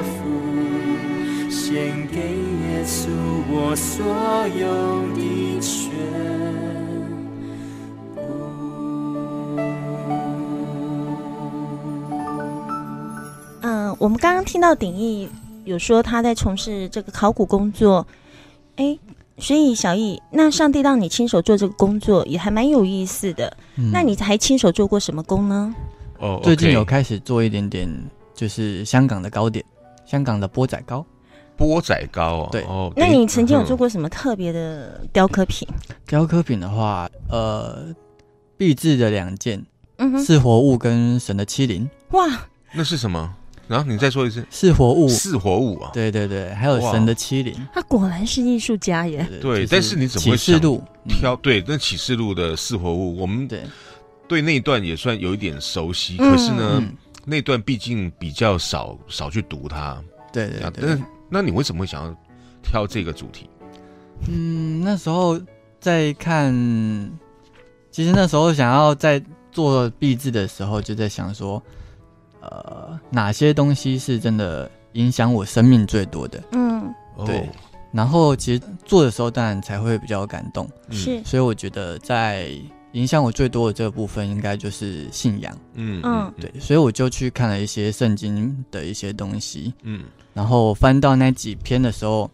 [0.02, 0.14] 付，
[1.50, 3.08] 献给耶稣
[3.50, 4.06] 我所
[4.56, 5.90] 有的全
[8.14, 8.22] 部。
[13.62, 15.28] 嗯，我们刚刚听到鼎益。
[15.64, 18.06] 有说他在从事这个考古工作，
[18.76, 18.98] 哎，
[19.38, 23.56] 所以小易，那上帝让你亲手做这个工作也还蛮有意思的。
[23.76, 25.74] 嗯、那你还亲手做过什么工呢？
[26.18, 27.88] 哦，最近有开始做一点点，
[28.34, 29.64] 就是香港的糕点，
[30.06, 31.04] 香港的钵仔糕。
[31.56, 32.92] 钵仔糕啊，对哦。
[32.96, 35.68] 那你曾经有做过什么特别的雕刻品？
[36.06, 37.94] 雕刻品的话，呃，
[38.56, 39.64] 壁制的两件，
[39.98, 41.88] 嗯哼，四活物跟神的欺凌。
[42.10, 42.26] 哇，
[42.72, 43.34] 那是什么？
[43.66, 49.26] 然后你再说一次，是活物，是活物啊，对对对，还有神的欺凌，他果然是艺术家耶。
[49.40, 50.60] 对，但是你怎么会想
[51.08, 51.34] 挑？
[51.36, 53.62] 对，那启示录的是活物，我们对
[54.28, 56.82] 对那一段也算有一点熟悉，可是呢，
[57.24, 59.98] 那段毕竟比较少少去读它。
[60.30, 62.14] 对对，但是那你为什么会想要
[62.62, 63.48] 挑这个主题？
[64.28, 65.40] 嗯，那时候
[65.80, 66.52] 在看，
[67.90, 71.62] 其实那时候想要在做壁纸的时候，就在想说。
[72.44, 76.42] 呃，哪些东西是真的影响我生命最多的？
[76.52, 76.92] 嗯，
[77.24, 77.38] 对。
[77.38, 77.48] Oh.
[77.92, 80.68] 然后其实做的时候，当然才会比较感动。
[80.90, 82.50] 是，所以我觉得在
[82.92, 85.56] 影响我最多的这个部分，应该就是信仰。
[85.74, 86.52] 嗯嗯，对。
[86.58, 89.72] 所以我就去看了一些圣经的一些东西。
[89.82, 92.28] 嗯，然后翻到那几篇的时候，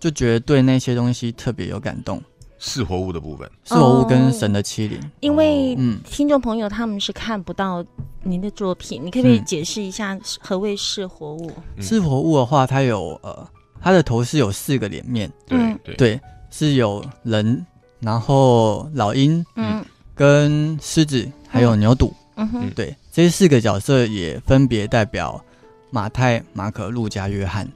[0.00, 2.20] 就觉得对那些东西特别有感动。
[2.58, 7.84] 四活物的部分，四活物跟神的欺凌，因为听众朋友他们是看不到
[8.22, 11.50] 您的作品，你可不可以解释一下何谓四活物？
[11.80, 13.46] 四活物的话，它有呃，
[13.82, 15.94] 它的头是有四个脸面，对对。
[15.96, 17.64] 对，是有人，
[18.00, 25.42] 然后老鹰，嗯，跟狮子，还有牛犊，嗯哼，对，这四个角色也分别代表
[25.90, 27.68] 马太、马可、路加、约翰，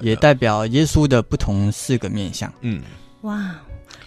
[0.00, 2.82] 也代表耶稣的不同四个面相，嗯，
[3.20, 3.54] 哇。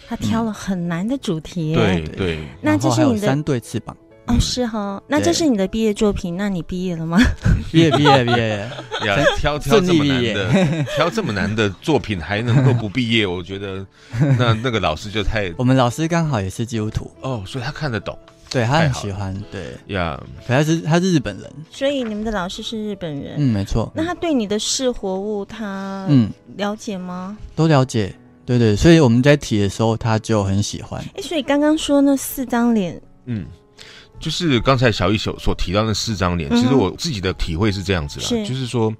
[0.08, 2.38] 他挑了很难的主题，对对。
[2.62, 5.02] 那这是你的三对翅膀哦，是哈。
[5.06, 7.18] 那这是你的毕业作品，那你毕业了吗？
[7.72, 8.58] 毕业毕业毕业
[9.06, 9.24] 呀！
[9.36, 13.84] 挑挑这么难的， 挑这么难的作品还能够不毕业，我觉得
[14.38, 15.52] 那那个老师就太……
[15.56, 18.18] 我们老师刚好也是基督徒哦，所以他看得懂，
[18.50, 20.18] 对他很喜欢，对呀。
[20.46, 23.90] 他是他是日本人，所以你们的老师是日本人，嗯，没错。
[23.94, 27.36] 那他对你的四活物，他嗯了解吗？
[27.54, 28.14] 都了解。
[28.48, 31.04] 对对，所以我们在提的时候，他就很喜欢。
[31.14, 33.44] 哎，所以刚刚说那四张脸，嗯，
[34.18, 38.46] 就是刚才小易所所提到那四张脸，嗯、其实我自己的体会是这样子啦，是。
[38.46, 38.90] 就是说，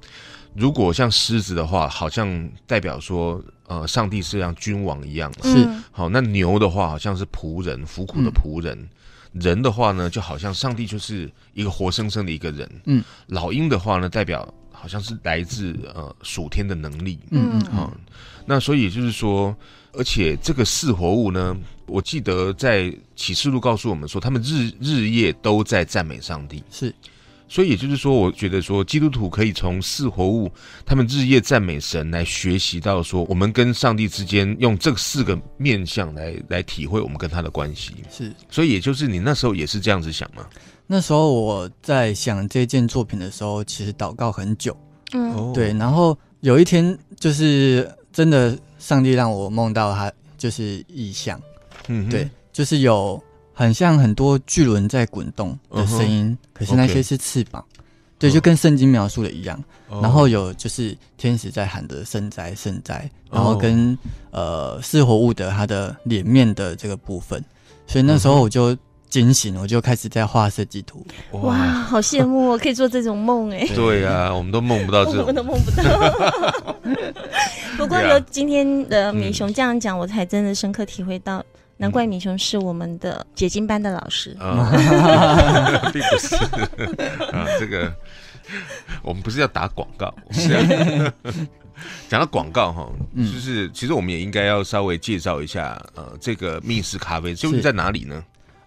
[0.54, 5.66] 如果像狮子的话，好像代表说，呃，上帝是像君王一样，是。
[5.90, 12.70] 好；那牛的话，好像是仆人，服苦的仆人；嗯、人的话呢，就好像上帝就是一个活生生的一个人。
[12.84, 14.46] 嗯，老鹰的话呢，代表。
[14.80, 18.00] 好像是来自呃属天的能力，嗯嗯，好、嗯，
[18.46, 19.54] 那所以就是说，
[19.92, 21.56] 而且这个四活物呢，
[21.86, 26.94] 我记得在启示录告诉我们说，他们日日夜都在赞美上帝，是，
[27.48, 30.50] 所以也就是说，我觉得说基督徒可以从四活物
[30.86, 40.46] 他们日夜赞美神来学习到说，我们跟上帝之间用这四个面向来来体会我们跟他的关系，是，所以也就是你那时候也是这样子想吗？
[40.90, 44.74] 那时候我在想这件作品的时候，其实祷告很久，
[45.12, 45.70] 嗯，对。
[45.74, 51.38] 然后有一天，就是真的，上帝让我梦到他，就是异象，
[51.88, 53.22] 嗯哼，对，就是有
[53.52, 57.80] 很像很多巨轮在滚动的声音，嗯、可是那些是翅膀，Okay
[58.20, 59.62] 对，就跟圣经描述的一样。
[59.90, 63.92] 哦、然后有就是天使在喊着圣哉圣哉，然后跟、
[64.30, 67.44] 哦、呃四活物的他的脸面的这个部分，
[67.86, 68.74] 所以那时候我就。
[69.08, 71.06] 惊醒，我就开始在画设计图。
[71.32, 73.66] 哇，好羡慕哦， 可以做这种梦哎。
[73.74, 75.82] 对啊， 我们都梦不到这种，我们都梦不到。
[77.76, 81.44] 不过由今天的米熊这样讲，我才真的深刻体会到，
[81.76, 84.36] 难怪米熊是我们的解经班的老师。
[85.92, 86.36] 并不是
[87.32, 87.92] 啊，这个
[89.02, 91.12] 我们不是要打广告，是。
[92.08, 98.20] 讲到广告哈，就是其实我们也应该要稍微介绍一下，呃，这个密室咖啡究竟在哪里呢？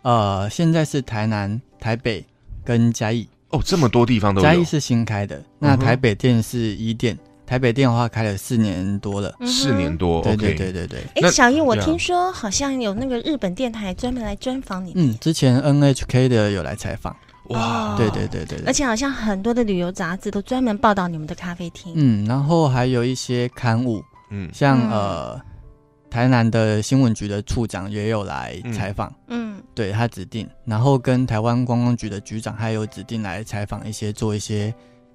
[0.03, 2.25] 呃，现在是台南、台北
[2.63, 3.27] 跟嘉义。
[3.49, 4.43] 哦，这么多地方都有。
[4.43, 7.17] 嘉义是新开的，那台北店是一店。
[7.45, 10.21] 台北店的话开了四年多了，四年多。
[10.21, 11.01] 对对对对对。
[11.15, 14.93] 哎，小易，我听说好像有那个日本电台专门来专访你。
[14.95, 17.13] 嗯，之前 NHK 的有来采访。
[17.49, 18.57] 哇，对对对对。
[18.65, 21.91] 而且好像很多的旅游杂志都专门报道你们的咖啡厅。
[21.97, 25.37] 嗯，然后还有一些刊物，嗯，像呃，
[26.11, 29.11] 台南的新闻局的处长也有来采访。
[29.29, 34.71] 嗯，对他指定，然后跟台湾观光局的局长还有指定来采访一些，做一些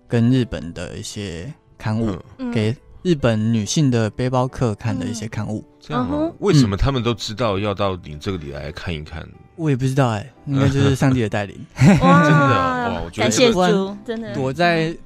[0.08, 1.48] 跟日本的一些。
[1.78, 2.18] 刊物
[2.54, 6.32] 给日本女性的背包客看的一些刊物，这样吗？
[6.38, 9.22] 为什么他们都知道要到你这个里来看一看？
[9.56, 11.54] 我也不知道哎，应该就是上帝的带领。
[11.76, 14.96] 真的哇，我觉得感谢主，真的躲在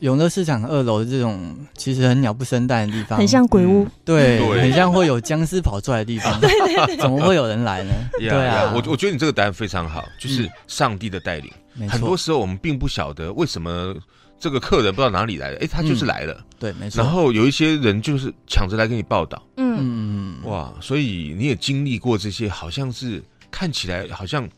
[0.00, 6.40] 永乐市场二楼的这种其实很鸟不生蛋的地方，很像鬼屋，对，很像会有僵尸跑出来的地方。
[6.40, 6.50] 对。
[6.50, 7.92] 对对，怎么会有人来呢？
[8.18, 11.50] 对啊，我我觉得你这个答案非常好，就是上帝的带领。
[11.88, 13.94] 很多时候我们并不晓得为什么。
[14.42, 17.02] 这个客人不知道哪里来的，哎，他就是来了，嗯、对，没错。
[17.02, 19.76] 然后有一些人就是抢着来给你报道，嗯。
[19.78, 20.38] 嗯。
[20.42, 24.48] 嗯，哇，所以你也经历过这些，好像是看起来好像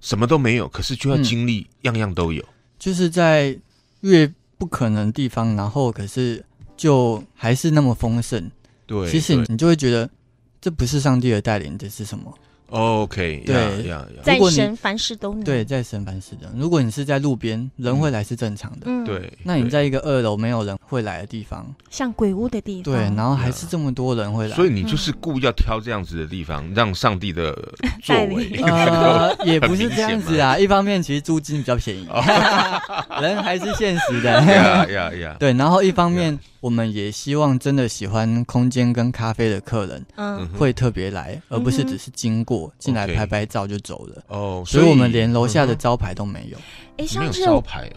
[0.00, 2.44] 什么都没有，可是就要经历样样都有，
[2.80, 3.56] 就是在
[4.00, 4.28] 越
[4.58, 6.44] 不可能的地方，然后可是
[6.76, 8.50] 就还是那么丰盛，
[8.86, 10.10] 对，其实你就会觉得
[10.60, 12.36] 这不是上帝的带领，这是什么
[12.68, 15.42] ？OK，对呀，在神凡事都能。
[15.44, 16.50] 对，在神凡事的。
[16.56, 18.86] 如果你是在路边，人会来是正常的。
[18.86, 19.32] 嗯，对。
[19.42, 27.52] 那你在一个二楼没有人会来的地方，像鬼屋的地方，对，然后还是这么多人会来，所以你就是故意要挑这样子的地方， 让上帝的
[28.02, 28.50] 作为。
[28.62, 30.58] 呃， 也不是这样子啊。
[30.58, 32.06] 一方面，其实租金比较便宜，
[33.20, 34.30] 人还是现实的。
[34.30, 35.36] 呀呀呀！
[35.38, 36.38] 对，然后一方面。
[36.60, 44.22] 我们也希望真的喜欢空间跟咖啡的客人，嗯，会特别来，而不是只是经过进来拍拍照就走了。
[44.28, 46.58] 哦，所以我们连楼下的招牌都没有。
[46.96, 47.40] 哎，上次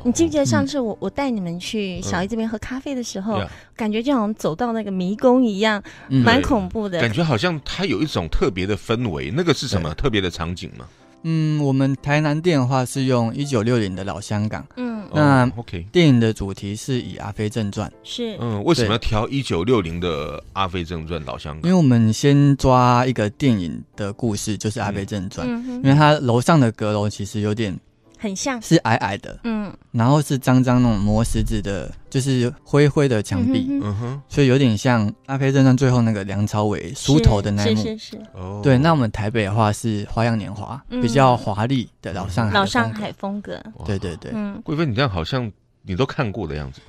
[0.03, 3.41] 你记不记得上次我我带你们去小姨这边喝咖啡的时候，
[3.75, 7.01] 感觉就好像走到那个迷宫一样，蛮恐怖的。
[7.01, 9.91] 感觉好像它有一种特别的氛围，那个是什么？
[9.95, 10.85] 特别的场景吗？
[11.23, 14.65] 嗯，我们台南店的话是用一九六零的老香港。
[14.77, 17.89] 嗯，那 OK，电影的主题是以《阿飞正传》。
[18.03, 21.61] 是，嗯，为什么要挑一九六零的《阿飞正传》老香港？
[21.63, 27.77] 因为我们先抓一个电影的故事，就是《阿飞正传》，嗯，因为它楼上的阁楼其实有点。
[28.21, 28.61] 很像。
[28.61, 38.77] 是矮矮的，嗯，然后是脏脏那种磨石子的，就是灰灰的墙壁，嗯哼，所以有点像《阿飞正传》最后那个梁朝伟梳头的那一幕，是是是，哦，对。
[38.77, 44.31] 那我们台北的话是《花样年华》，比较华丽的老上海老上海风格，对对对。
[44.35, 45.51] 嗯，贵妃，你这样好像
[45.81, 46.79] 你都看过的样子。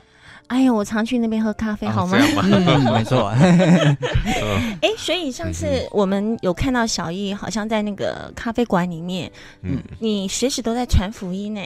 [0.48, 2.18] 哎呀，我常去那边喝咖啡，好吗？
[2.92, 3.28] 没错。
[4.82, 9.32] 哎，所以上次我们有看到小易，好像在那个咖啡馆里面，
[9.62, 11.60] 嗯，你随时都在传福音呢。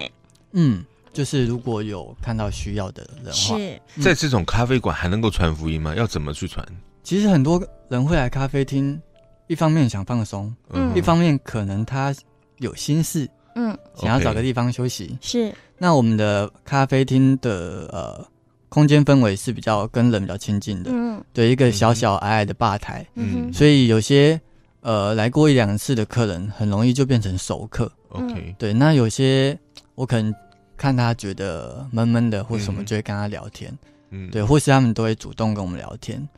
[0.53, 5.93] 嗯，就是如果有看到需要的人，是在这种咖啡馆还能够传福音吗？
[5.97, 6.65] 要怎么去传？
[7.03, 9.01] 其实很多人会来咖啡厅，
[9.49, 12.15] 一方面想放松，嗯，一方面可能他
[12.59, 15.19] 有心事，嗯，想要找个地方休息。
[15.21, 18.25] 是，那我们的咖啡厅的呃。
[18.69, 24.39] 空间氛围是比较跟人比较亲近的，嗯，对，一个小小矮矮的吧台，嗯，所以有些
[24.81, 29.57] 呃来过一两次的客人，很容易就变成熟客，OK，对，那有些
[29.95, 30.35] 我可能
[30.77, 33.73] 看他觉得闷闷的或什么，就会跟他聊天，
[34.11, 36.29] 嗯，对，或是他们都会主动跟我们聊天，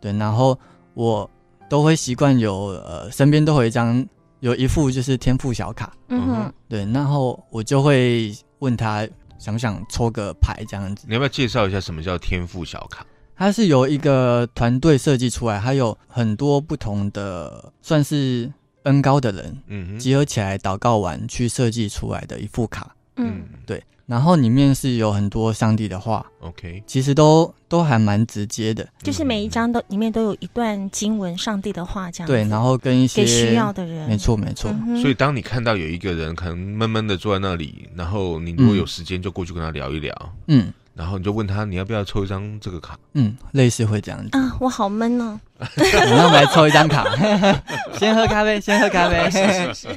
[0.00, 0.56] 对，然后
[0.94, 1.28] 我
[1.68, 4.06] 都会习惯有呃身边都会有一张
[4.40, 9.08] 有一副就是天赋小卡，嗯哼，对，然后我就会问他。
[9.38, 11.06] 想想抽个牌这样子？
[11.08, 13.06] 你要不要介绍一下什么叫天赋小卡？
[13.36, 23.82] 它是由一个团队设计出来，还有很多不同的算是恩高的人，嗯哼，集合起来祷告完去设计出来的一副卡，嗯，对。
[24.08, 32.26] 然后里面是有很多上帝的话，OK，其实都都还蛮直接的，就是每一张都里面都有一段经文，上帝的话这样。
[32.26, 34.74] 对，然后跟一些给需要的人，没错没错。
[35.02, 40.72] 所以当你看到有一个人可能闷闷的坐在那里，然后你如果有时间就过去跟他聊一聊，嗯。
[40.94, 42.98] 然后你就问他，你要不要抽一张这个卡？
[43.12, 44.56] 嗯，类似会这样子啊。
[44.58, 45.38] 我好闷哦。
[45.76, 47.04] 那我们来抽一张卡，
[47.98, 49.28] 先喝咖啡， 先喝咖啡，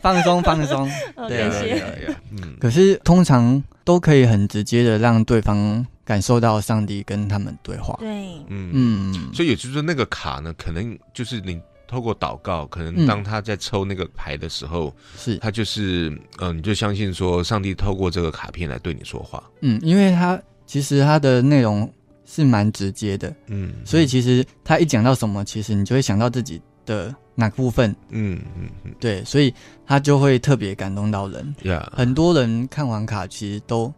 [0.01, 0.89] 放松放松。
[1.27, 2.15] 对对对。
[2.31, 2.55] 嗯。
[2.59, 7.95] 可是通常都可以很直接的让对方感受到上帝跟他们对话。
[7.99, 8.09] 对。
[8.47, 9.29] 嗯嗯。
[9.33, 19.43] 所以也就是说，那个卡呢，可能就是你透过祷告，可能当他在抽那个牌的时候，是他就是嗯，你就相信说，上帝透过这个卡片来对你说话。
[19.61, 20.41] 嗯，因为他。
[20.67, 21.91] 其实他的内容
[22.33, 29.53] 是蛮直接的，嗯，所以其实他一讲到什么，其实你就会想到自己的哪个部分，嗯嗯嗯，对，所以
[29.85, 31.53] 他就会特别感动到人。
[31.61, 31.85] Yeah.
[31.91, 33.93] 很多人看完卡其实都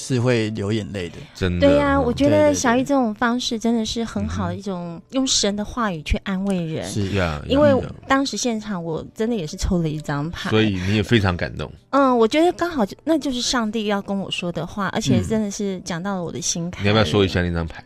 [0.00, 1.66] 是会流眼泪的，真的。
[1.66, 6.88] 对呀、啊，我觉得小艺这种方式真的是很好的一种用神的话语去安慰人。
[6.88, 7.74] 是呀，因为
[8.06, 11.68] 当时现场我真的也是抽了一张牌，所以你也非常感动。
[11.90, 16.84] 嗯，我觉得刚好就那就是上帝要跟我说的话，而且真的是讲到了我的心坎。
[16.84, 17.82] 你要不要说一下那张牌？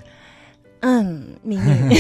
[0.81, 1.65] 嗯，秘密。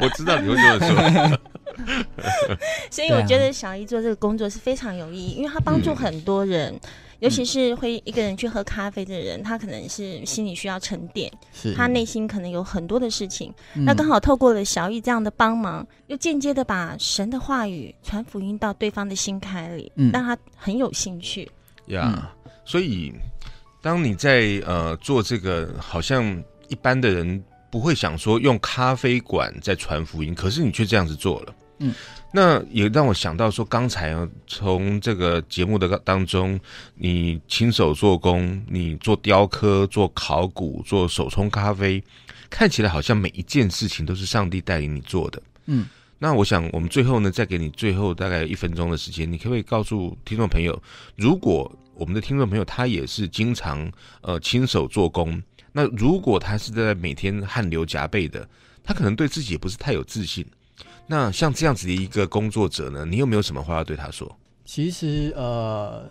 [0.00, 1.40] 我知道你会这么说。
[2.90, 6.72] 所以我觉得小艺做这个工作是非常有意义，因为他帮助很多人。
[6.72, 6.80] 嗯
[7.20, 13.52] 尤其是会一个人去喝咖啡的人，他可能是心里需要沉淀，是他内心可能有很多的事情。
[13.74, 21.50] 嗯、那刚好透过了小艺这样的帮忙，又间接的把神的话语传福音到对方的心坎里，嗯、让他很有兴趣。
[21.86, 22.30] 呀，
[22.64, 23.12] 所以
[23.80, 31.54] 当你在呃做这个，好像一般的人不会想说用咖啡馆在传福音，可是你却这样子做了。
[31.78, 31.94] 嗯。
[32.32, 36.58] 那也让我想到说，刚才啊，从这个节目的当中，
[36.96, 42.02] 你亲手做工，你做雕刻、做考古、做手冲咖啡，
[42.50, 45.42] 看起来好像每一件事情都是上帝带领你做的。
[45.66, 45.86] 嗯，
[46.18, 50.82] 那我想我们最后呢，再给你最后大概一分钟的时间，你可不可以告诉听众朋友，
[51.14, 58.46] 如果我们的听众朋友他也是经常呃亲手做工，那如果他是在每天汗流浃背的，
[58.84, 60.44] 他可能对自己也不是太有自信。
[61.06, 64.30] 那像这样子的一个工作者呢，你有没有什么话要对他说？
[64.64, 66.02] 其实呃，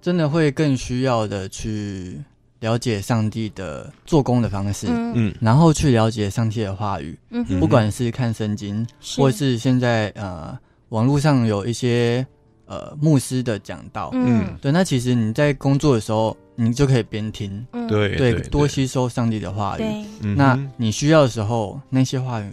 [0.00, 2.20] 真的会更需要的去
[2.60, 9.18] 了解上帝的做工的方式，嗯，然后去了解上帝的话语，嗯，不管是看圣经，是。
[9.18, 10.56] 或是现在呃
[10.90, 12.26] 网络上有一些
[12.66, 19.82] 呃牧师的讲道，嗯，对，那其实你在工作的时候，你就可以边听，嗯，对对，多吸收上帝的话语，
[20.20, 22.52] 对，那你需要的时候，那些话语。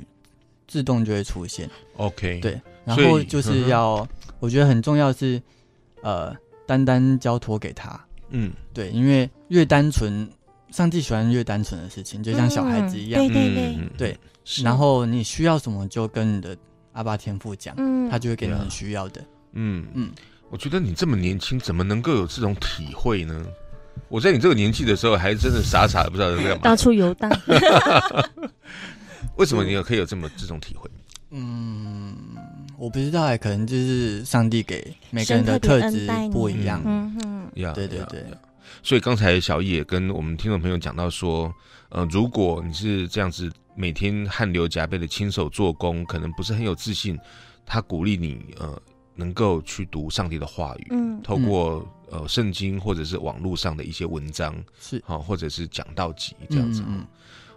[0.70, 4.08] 自动就会出现，OK，对，然后就是要，嗯、
[4.40, 5.42] 我觉得很重要是，
[6.04, 6.34] 呃，
[6.68, 8.00] 单单交托给他，
[8.30, 10.30] 嗯，对，因为越单纯，
[10.70, 14.18] 上帝喜欢越单纯的事情，就像小孩子一样，嗯、对对对，对，
[14.64, 16.56] 然后你需要什么就跟你的
[16.94, 19.22] 阿爸天父讲，嗯，他就会给你很需要的，
[19.54, 19.86] 嗯。
[19.96, 20.12] 嗯，
[20.52, 23.46] 我觉得你这么年轻，怎么能够有这种体会呢？
[24.08, 27.30] 我在你这个年纪的时候，还真的傻傻的不知道在干嘛，到处游荡。
[29.38, 30.90] 为什么你有可以有这么这种体会？
[31.32, 32.16] 嗯，
[32.78, 36.82] 我不知道哎，可能就是上帝给每个人的特质不一样。
[36.84, 38.26] 嗯嗯，对对对。
[38.82, 41.54] 所以刚才小易也跟我们听众朋友讲到说，
[41.90, 47.18] 呃，如果你是这样子每天汗流浃背的亲手做工，可能不是很有自信，
[47.66, 48.82] 他鼓励你呃
[49.16, 56.84] 能够去读上帝的话语，嗯，透过呃圣经或者是网络上的一些文章是好，或者是讲道集这样子。
[56.88, 57.06] 嗯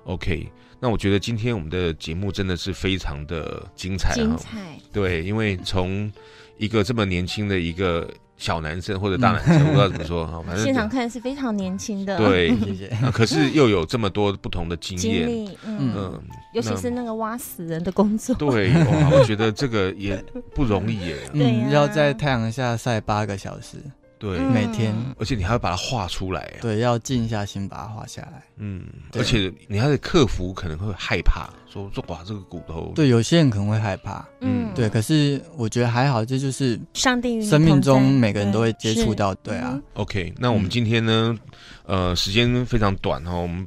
[0.05, 0.47] ，OK。
[0.85, 4.59] 那我觉得今天我们的节目真的是非常的精彩，精彩。
[4.93, 6.11] 对，因为从
[6.59, 12.19] 一个这么年轻的一个小男生或者大男生，嗯、 我不知道怎么说哈，反正现场看是非常年轻的。
[12.19, 13.13] 对，谢谢、啊。
[13.15, 15.29] 可是又有这么多不同的经验，
[15.65, 16.21] 嗯，嗯
[16.53, 18.35] 尤其是那个挖死人的工作。
[18.35, 20.17] 对，哇，我觉得这个也
[20.53, 21.17] 不容易耶。
[21.33, 23.77] 嗯，要在太阳下晒八个小时。
[24.23, 26.49] 对，每天，而且你还要把它画出来。
[26.61, 28.41] 对，要静下心把它画下来。
[28.57, 32.93] 嗯，而且你还得克服可能会害怕，说说哇，这个骨头。
[32.95, 34.25] 对，有些人可能会害怕。
[34.39, 34.89] 嗯，对。
[34.89, 39.35] 可是我觉得还好，这就是上帝生命中每个人都会接触到。
[39.35, 39.77] 对啊。
[39.95, 41.37] OK，那我们今天呢，
[41.85, 43.67] 呃，时间非常短哈，我们。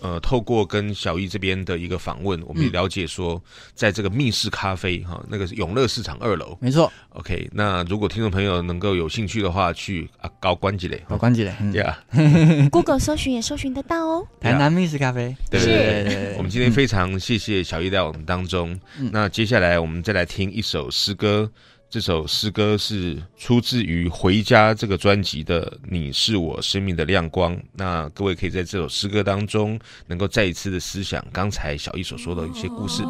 [0.00, 3.42] 呃，透过跟小易这边的一个访问，我们也了解说，
[3.74, 6.92] 在这个密室咖啡哈，那个是永乐市场二楼，没错。
[7.10, 11.98] OK，那如果听众朋友能够有兴趣的话，去啊高关机嘞，高关机嘞，对啊。
[12.70, 15.34] Google 搜寻也搜寻得到哦，台南密室咖啡。
[15.50, 18.78] 对对对，我们今天非常谢谢小易在我们当中。
[19.12, 21.50] 那接下来我们再来听一首诗歌。
[21.88, 27.56] 这首诗歌是出自于《回家》这个专辑的《你是我生命的亮光》。
[27.74, 29.78] 那各位可以在这首诗歌当中，
[30.08, 33.04] 能够再一次的思想刚才小艺所说的一些故事。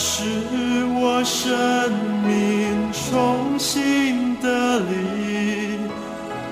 [0.00, 0.22] 使
[0.94, 1.50] 我生
[2.24, 5.76] 命重新得力，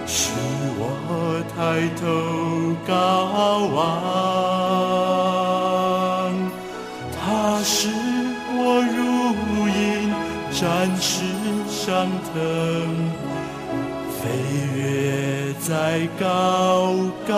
[0.04, 0.32] 使
[0.80, 0.82] 我
[1.54, 2.04] 抬头
[2.84, 2.92] 高
[3.72, 3.76] 望。
[7.14, 7.22] 他
[7.62, 7.88] 使
[8.50, 8.98] 我如
[9.68, 9.70] 鹰
[10.50, 10.60] 展
[11.00, 11.06] 翅
[11.70, 11.86] 上
[12.34, 12.34] 腾，
[14.18, 14.20] 飞
[14.74, 14.80] 跃
[15.60, 15.70] 在
[16.18, 16.24] 高
[17.28, 17.32] 岗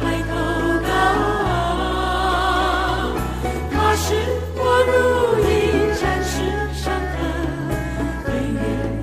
[0.00, 0.32] 抬头
[0.88, 0.92] 高
[1.48, 1.52] 傲
[3.70, 4.06] 他使
[4.56, 4.60] 我
[4.90, 4.92] 如
[5.48, 5.50] 鹰
[6.00, 6.32] 展翅
[6.72, 7.16] 上腾
[8.24, 8.58] 飞跃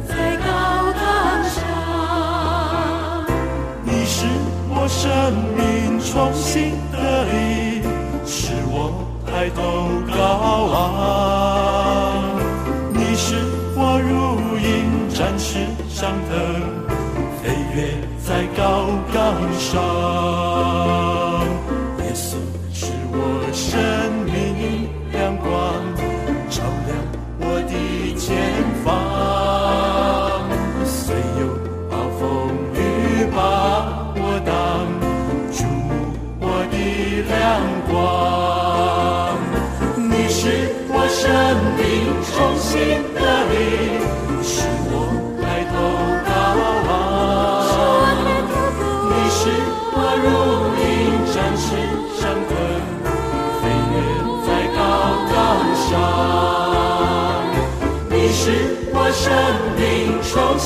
[0.07, 0.49] 在高
[0.93, 1.01] 岗
[1.49, 1.57] 上
[3.83, 4.15] 你是
[4.69, 5.01] 我生
[5.57, 5.59] 命
[5.99, 6.49] 重新
[6.91, 6.95] 得
[7.25, 7.31] 力
[8.25, 8.75] 使我
[9.25, 9.59] 抬头
[10.15, 10.19] 高
[10.73, 10.79] 傲
[12.93, 13.35] 你使
[13.75, 16.81] 我如鹰展翅上腾
[17.41, 20.50] 飞跃在高岗上。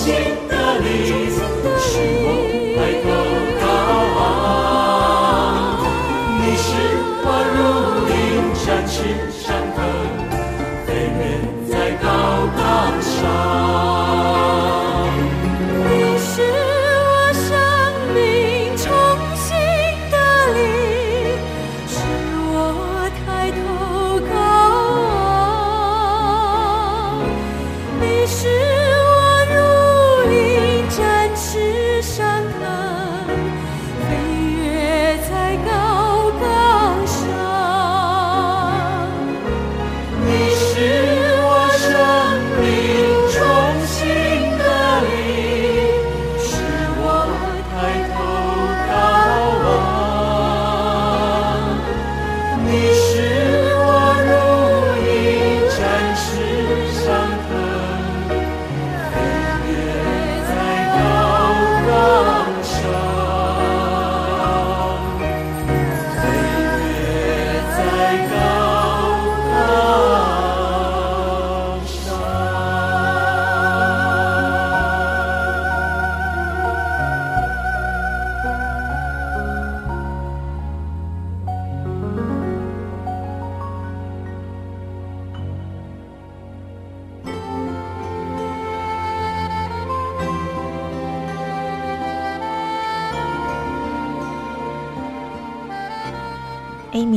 [0.06, 0.44] Shit.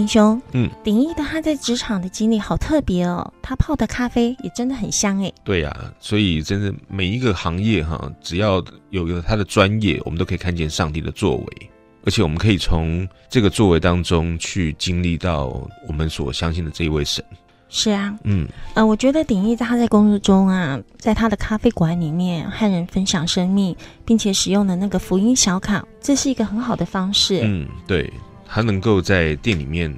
[0.08, 5.30] 兄，嗯，鼎一的他在职场的经历好特别哦，他泡的咖啡也真的很香哎。
[5.44, 11.70] 对呀、啊，所以真的每一个行业哈，只要有有他的专业，我们都可以看见上帝的作为，
[12.04, 15.46] 而且我们可以从这个作为当中去经历到
[15.86, 17.22] 我们所相信的这一位神。
[17.70, 27.42] 是啊，嗯，呃，我觉得鼎义他在工作中啊，在他的咖啡馆里面和人分享生命，并且使用的那个福音小卡，这是一个很好的方式。
[27.44, 28.10] 嗯，对，
[28.48, 29.94] 他能够在店里面，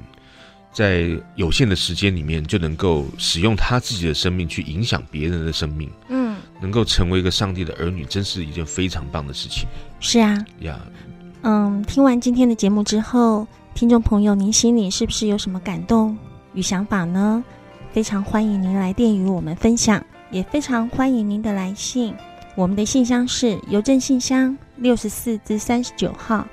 [0.73, 5.89] 在有限的时间里面，就能够使用他自己的生命去影响别人的生命。
[6.09, 9.67] 嗯，能够成为一个上帝的儿女，真是一件非常棒的事情。
[9.99, 10.79] 是啊，呀，
[11.43, 16.17] 嗯，听完今天的节目之后，听众朋友，您心里是不是有什么感动
[16.53, 17.43] 与想法呢？
[17.93, 22.13] 非常欢迎您来电与我们分享，也非常欢迎您的来信。
[22.55, 26.45] 我们的信箱是邮政信箱六十四至三十九号，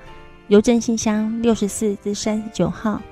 [0.48, 3.02] 邮政信箱六十四至三十九号。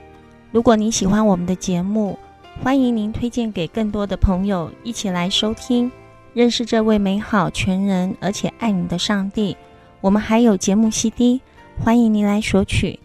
[0.51, 2.18] 如果您喜欢我们的节目，
[2.62, 5.93] 欢迎您推荐给更多的朋友一起来收听，
[6.32, 9.55] 认识这位美好、全人而且爱你的上帝。
[10.01, 11.43] 我们还有节目 CD，
[11.78, 12.99] 欢迎您来索取。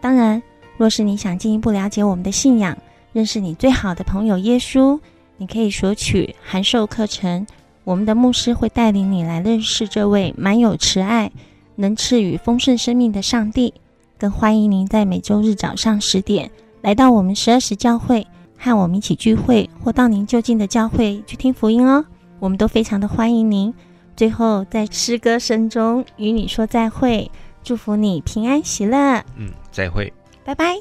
[0.00, 0.42] 当然，
[0.76, 2.76] 若是你想进一步了解我们的信仰，
[3.12, 4.98] 认识你最好的朋友耶稣，
[5.36, 7.46] 你可以索取函授课程。
[7.84, 11.30] 我们的牧师会带领你来认识这位满有慈爱、
[11.76, 13.72] 能赐予丰盛生命的上帝。
[14.18, 16.50] 更欢迎您在每周日早上十点
[16.80, 18.26] 来到我们十二时教会，
[18.58, 22.04] 和我们一起聚会，或到您就近的教会去听福音哦。
[22.38, 23.72] 我们都非常的欢迎您。
[24.16, 27.30] 最后，在诗歌声中与你说再会，
[27.62, 29.22] 祝福你平安喜乐。
[29.36, 30.12] 嗯，再会，
[30.44, 30.76] 拜拜。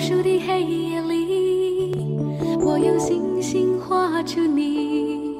[0.00, 1.94] 数的黑夜里，
[2.58, 5.36] 我用星星画出你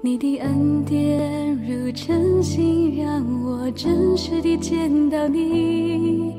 [0.00, 6.32] 你的恩典如晨星，让我真实地见到你。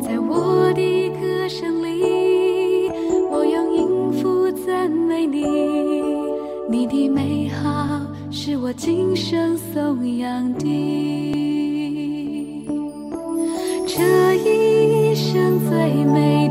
[0.00, 2.90] 在我的歌声里，
[3.30, 5.44] 我用音符赞美你。
[6.70, 8.00] 你的美好
[8.30, 10.64] 是我今生颂扬的。
[13.86, 16.43] 这一生最美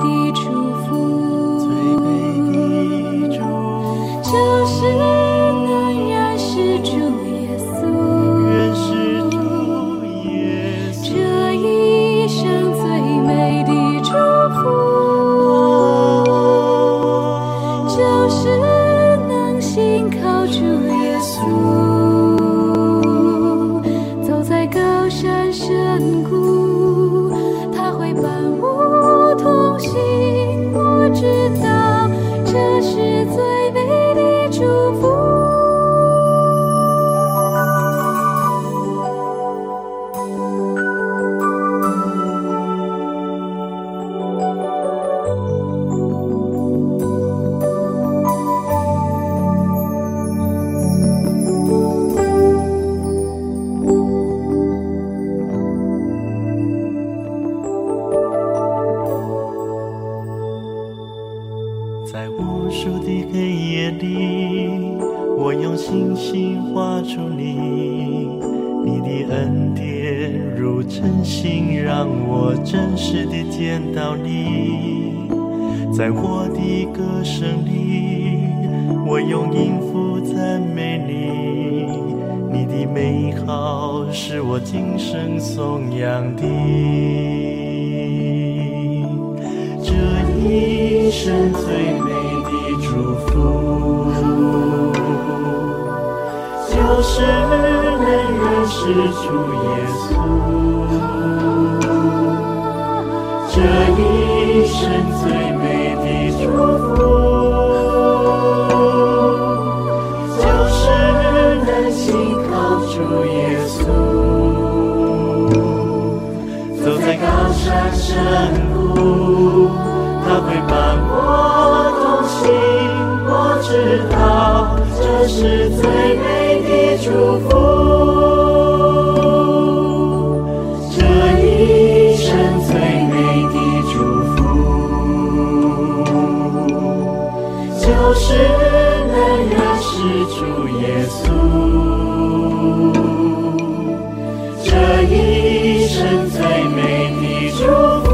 [145.06, 146.40] 一生最
[146.76, 147.24] 美的
[147.58, 147.64] 祝
[148.06, 148.12] 福。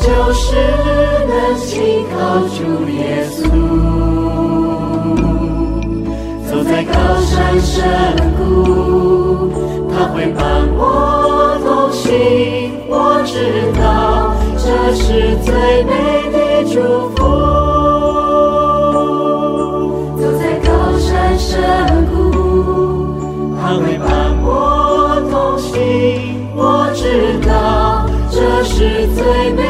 [0.00, 0.44] 就是
[1.28, 2.14] 能轻靠
[2.48, 2.58] 住
[2.90, 2.98] 耶
[3.30, 3.38] 稣。
[6.50, 6.92] 走在高
[7.22, 7.74] 山深
[8.36, 8.40] 谷
[9.90, 10.42] 他会伴
[10.76, 12.04] 我同行。
[12.88, 13.32] 我知
[13.78, 15.52] 道这是最
[15.84, 15.92] 美
[16.32, 16.38] 的
[16.72, 17.23] 祝福。
[28.84, 29.63] 是最美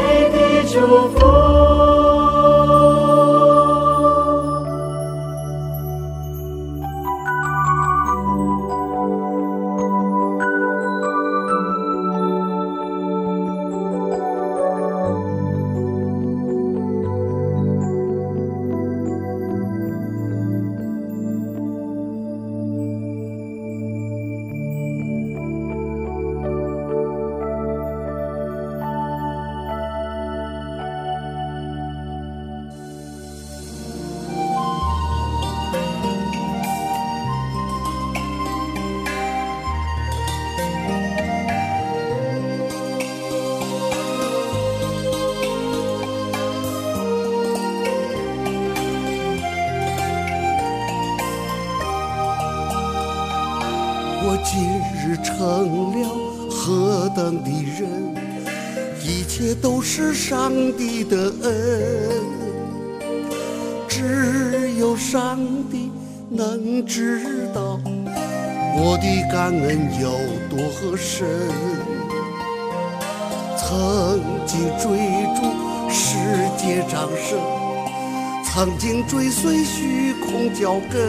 [79.07, 81.01] 追随虚空脚跟。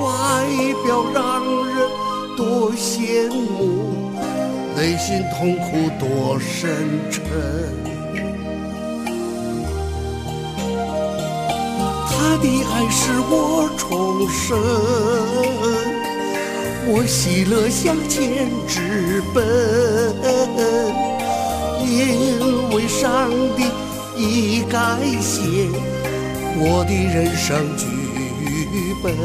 [0.00, 0.06] 外
[0.84, 1.20] 表让
[1.66, 1.76] 人
[2.36, 4.10] 多羡慕，
[4.76, 6.70] 内心痛苦多深
[7.10, 7.20] 沉。
[12.08, 14.58] 他的爱使我重生，
[16.86, 19.44] 我喜乐向前直奔，
[21.86, 23.64] 因为上帝
[24.20, 24.78] 已改
[25.18, 25.40] 写
[26.58, 27.86] 我的人生剧
[29.02, 29.16] 本，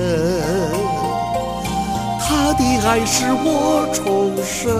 [2.22, 4.72] 他的爱使我重生，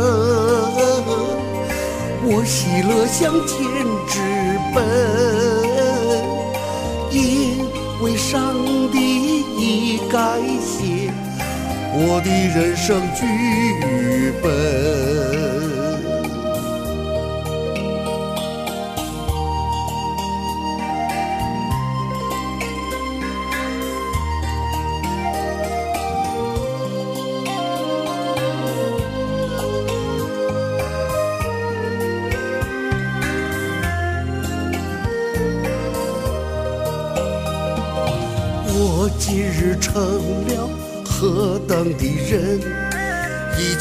[2.24, 3.56] 我喜乐向前
[4.08, 4.14] 直
[4.74, 4.76] 奔，
[7.12, 7.16] 因
[8.02, 8.56] 为上
[8.94, 10.18] 帝已改
[10.62, 11.12] 写
[11.92, 13.22] 我的人生剧
[14.42, 15.25] 本。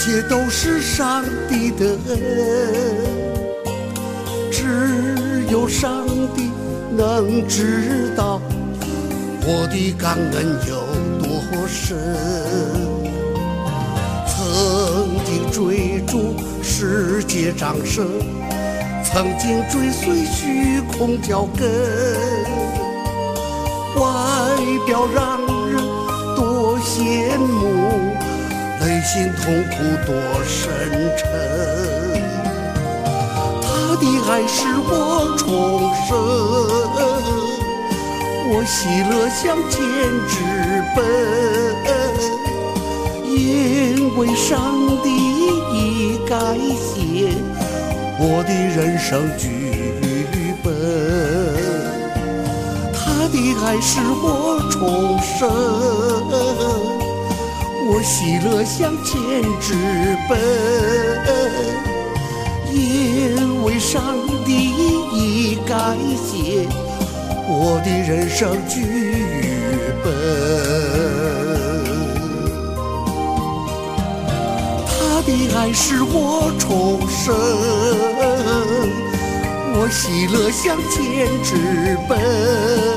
[0.04, 2.18] 一切都是上帝的恩，
[4.52, 6.50] 只有上帝
[6.94, 8.38] 能知道
[9.46, 10.84] 我的感恩有
[11.18, 11.96] 多深。
[14.26, 18.06] 曾经追逐世界掌声，
[19.02, 21.66] 曾经追随虚空脚跟。
[23.96, 24.04] 外
[24.86, 25.40] 表让
[25.70, 25.82] 人
[26.36, 28.03] 多羡慕，
[28.84, 30.14] 内心痛苦多
[30.44, 30.60] 深
[31.16, 31.22] 沉。
[33.62, 35.48] 他的爱使我重
[36.04, 36.12] 生，
[38.50, 38.76] 我喜
[39.08, 39.80] 乐向前
[40.28, 40.34] 直
[40.94, 40.98] 奔，
[43.26, 43.32] 因
[44.18, 44.52] 为上
[45.02, 45.08] 帝
[45.72, 45.78] 已
[46.28, 46.36] 改
[46.76, 47.32] 写
[48.18, 49.08] 我的人生
[49.38, 49.48] 剧
[50.62, 50.66] 本。
[52.92, 53.90] 他的爱使
[54.22, 55.40] 我重生，
[57.86, 59.14] 我喜乐向前
[59.60, 59.74] 直
[60.26, 60.38] 奔，
[62.72, 64.50] 因为上帝
[65.12, 65.74] 已改
[66.16, 66.66] 写
[67.46, 68.74] 我的人生剧
[70.02, 70.06] 本。
[74.88, 77.34] 他的爱使我重生。
[79.76, 82.93] 我喜乐向前直奔，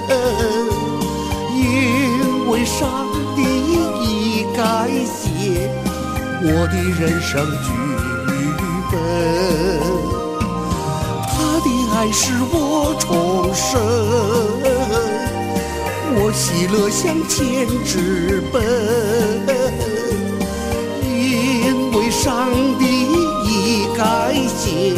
[6.39, 7.67] 我的人生剧
[8.91, 8.93] 本。
[11.29, 12.55] 他的爱使我
[12.99, 13.05] 重
[13.53, 13.79] 生，
[16.15, 17.35] 我喜乐向前
[17.83, 18.55] 直奔，
[21.03, 22.81] 因为上帝
[23.43, 24.01] 已改
[24.57, 24.95] 写。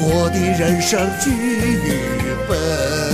[0.00, 1.26] 我的人生剧
[2.48, 3.07] 本。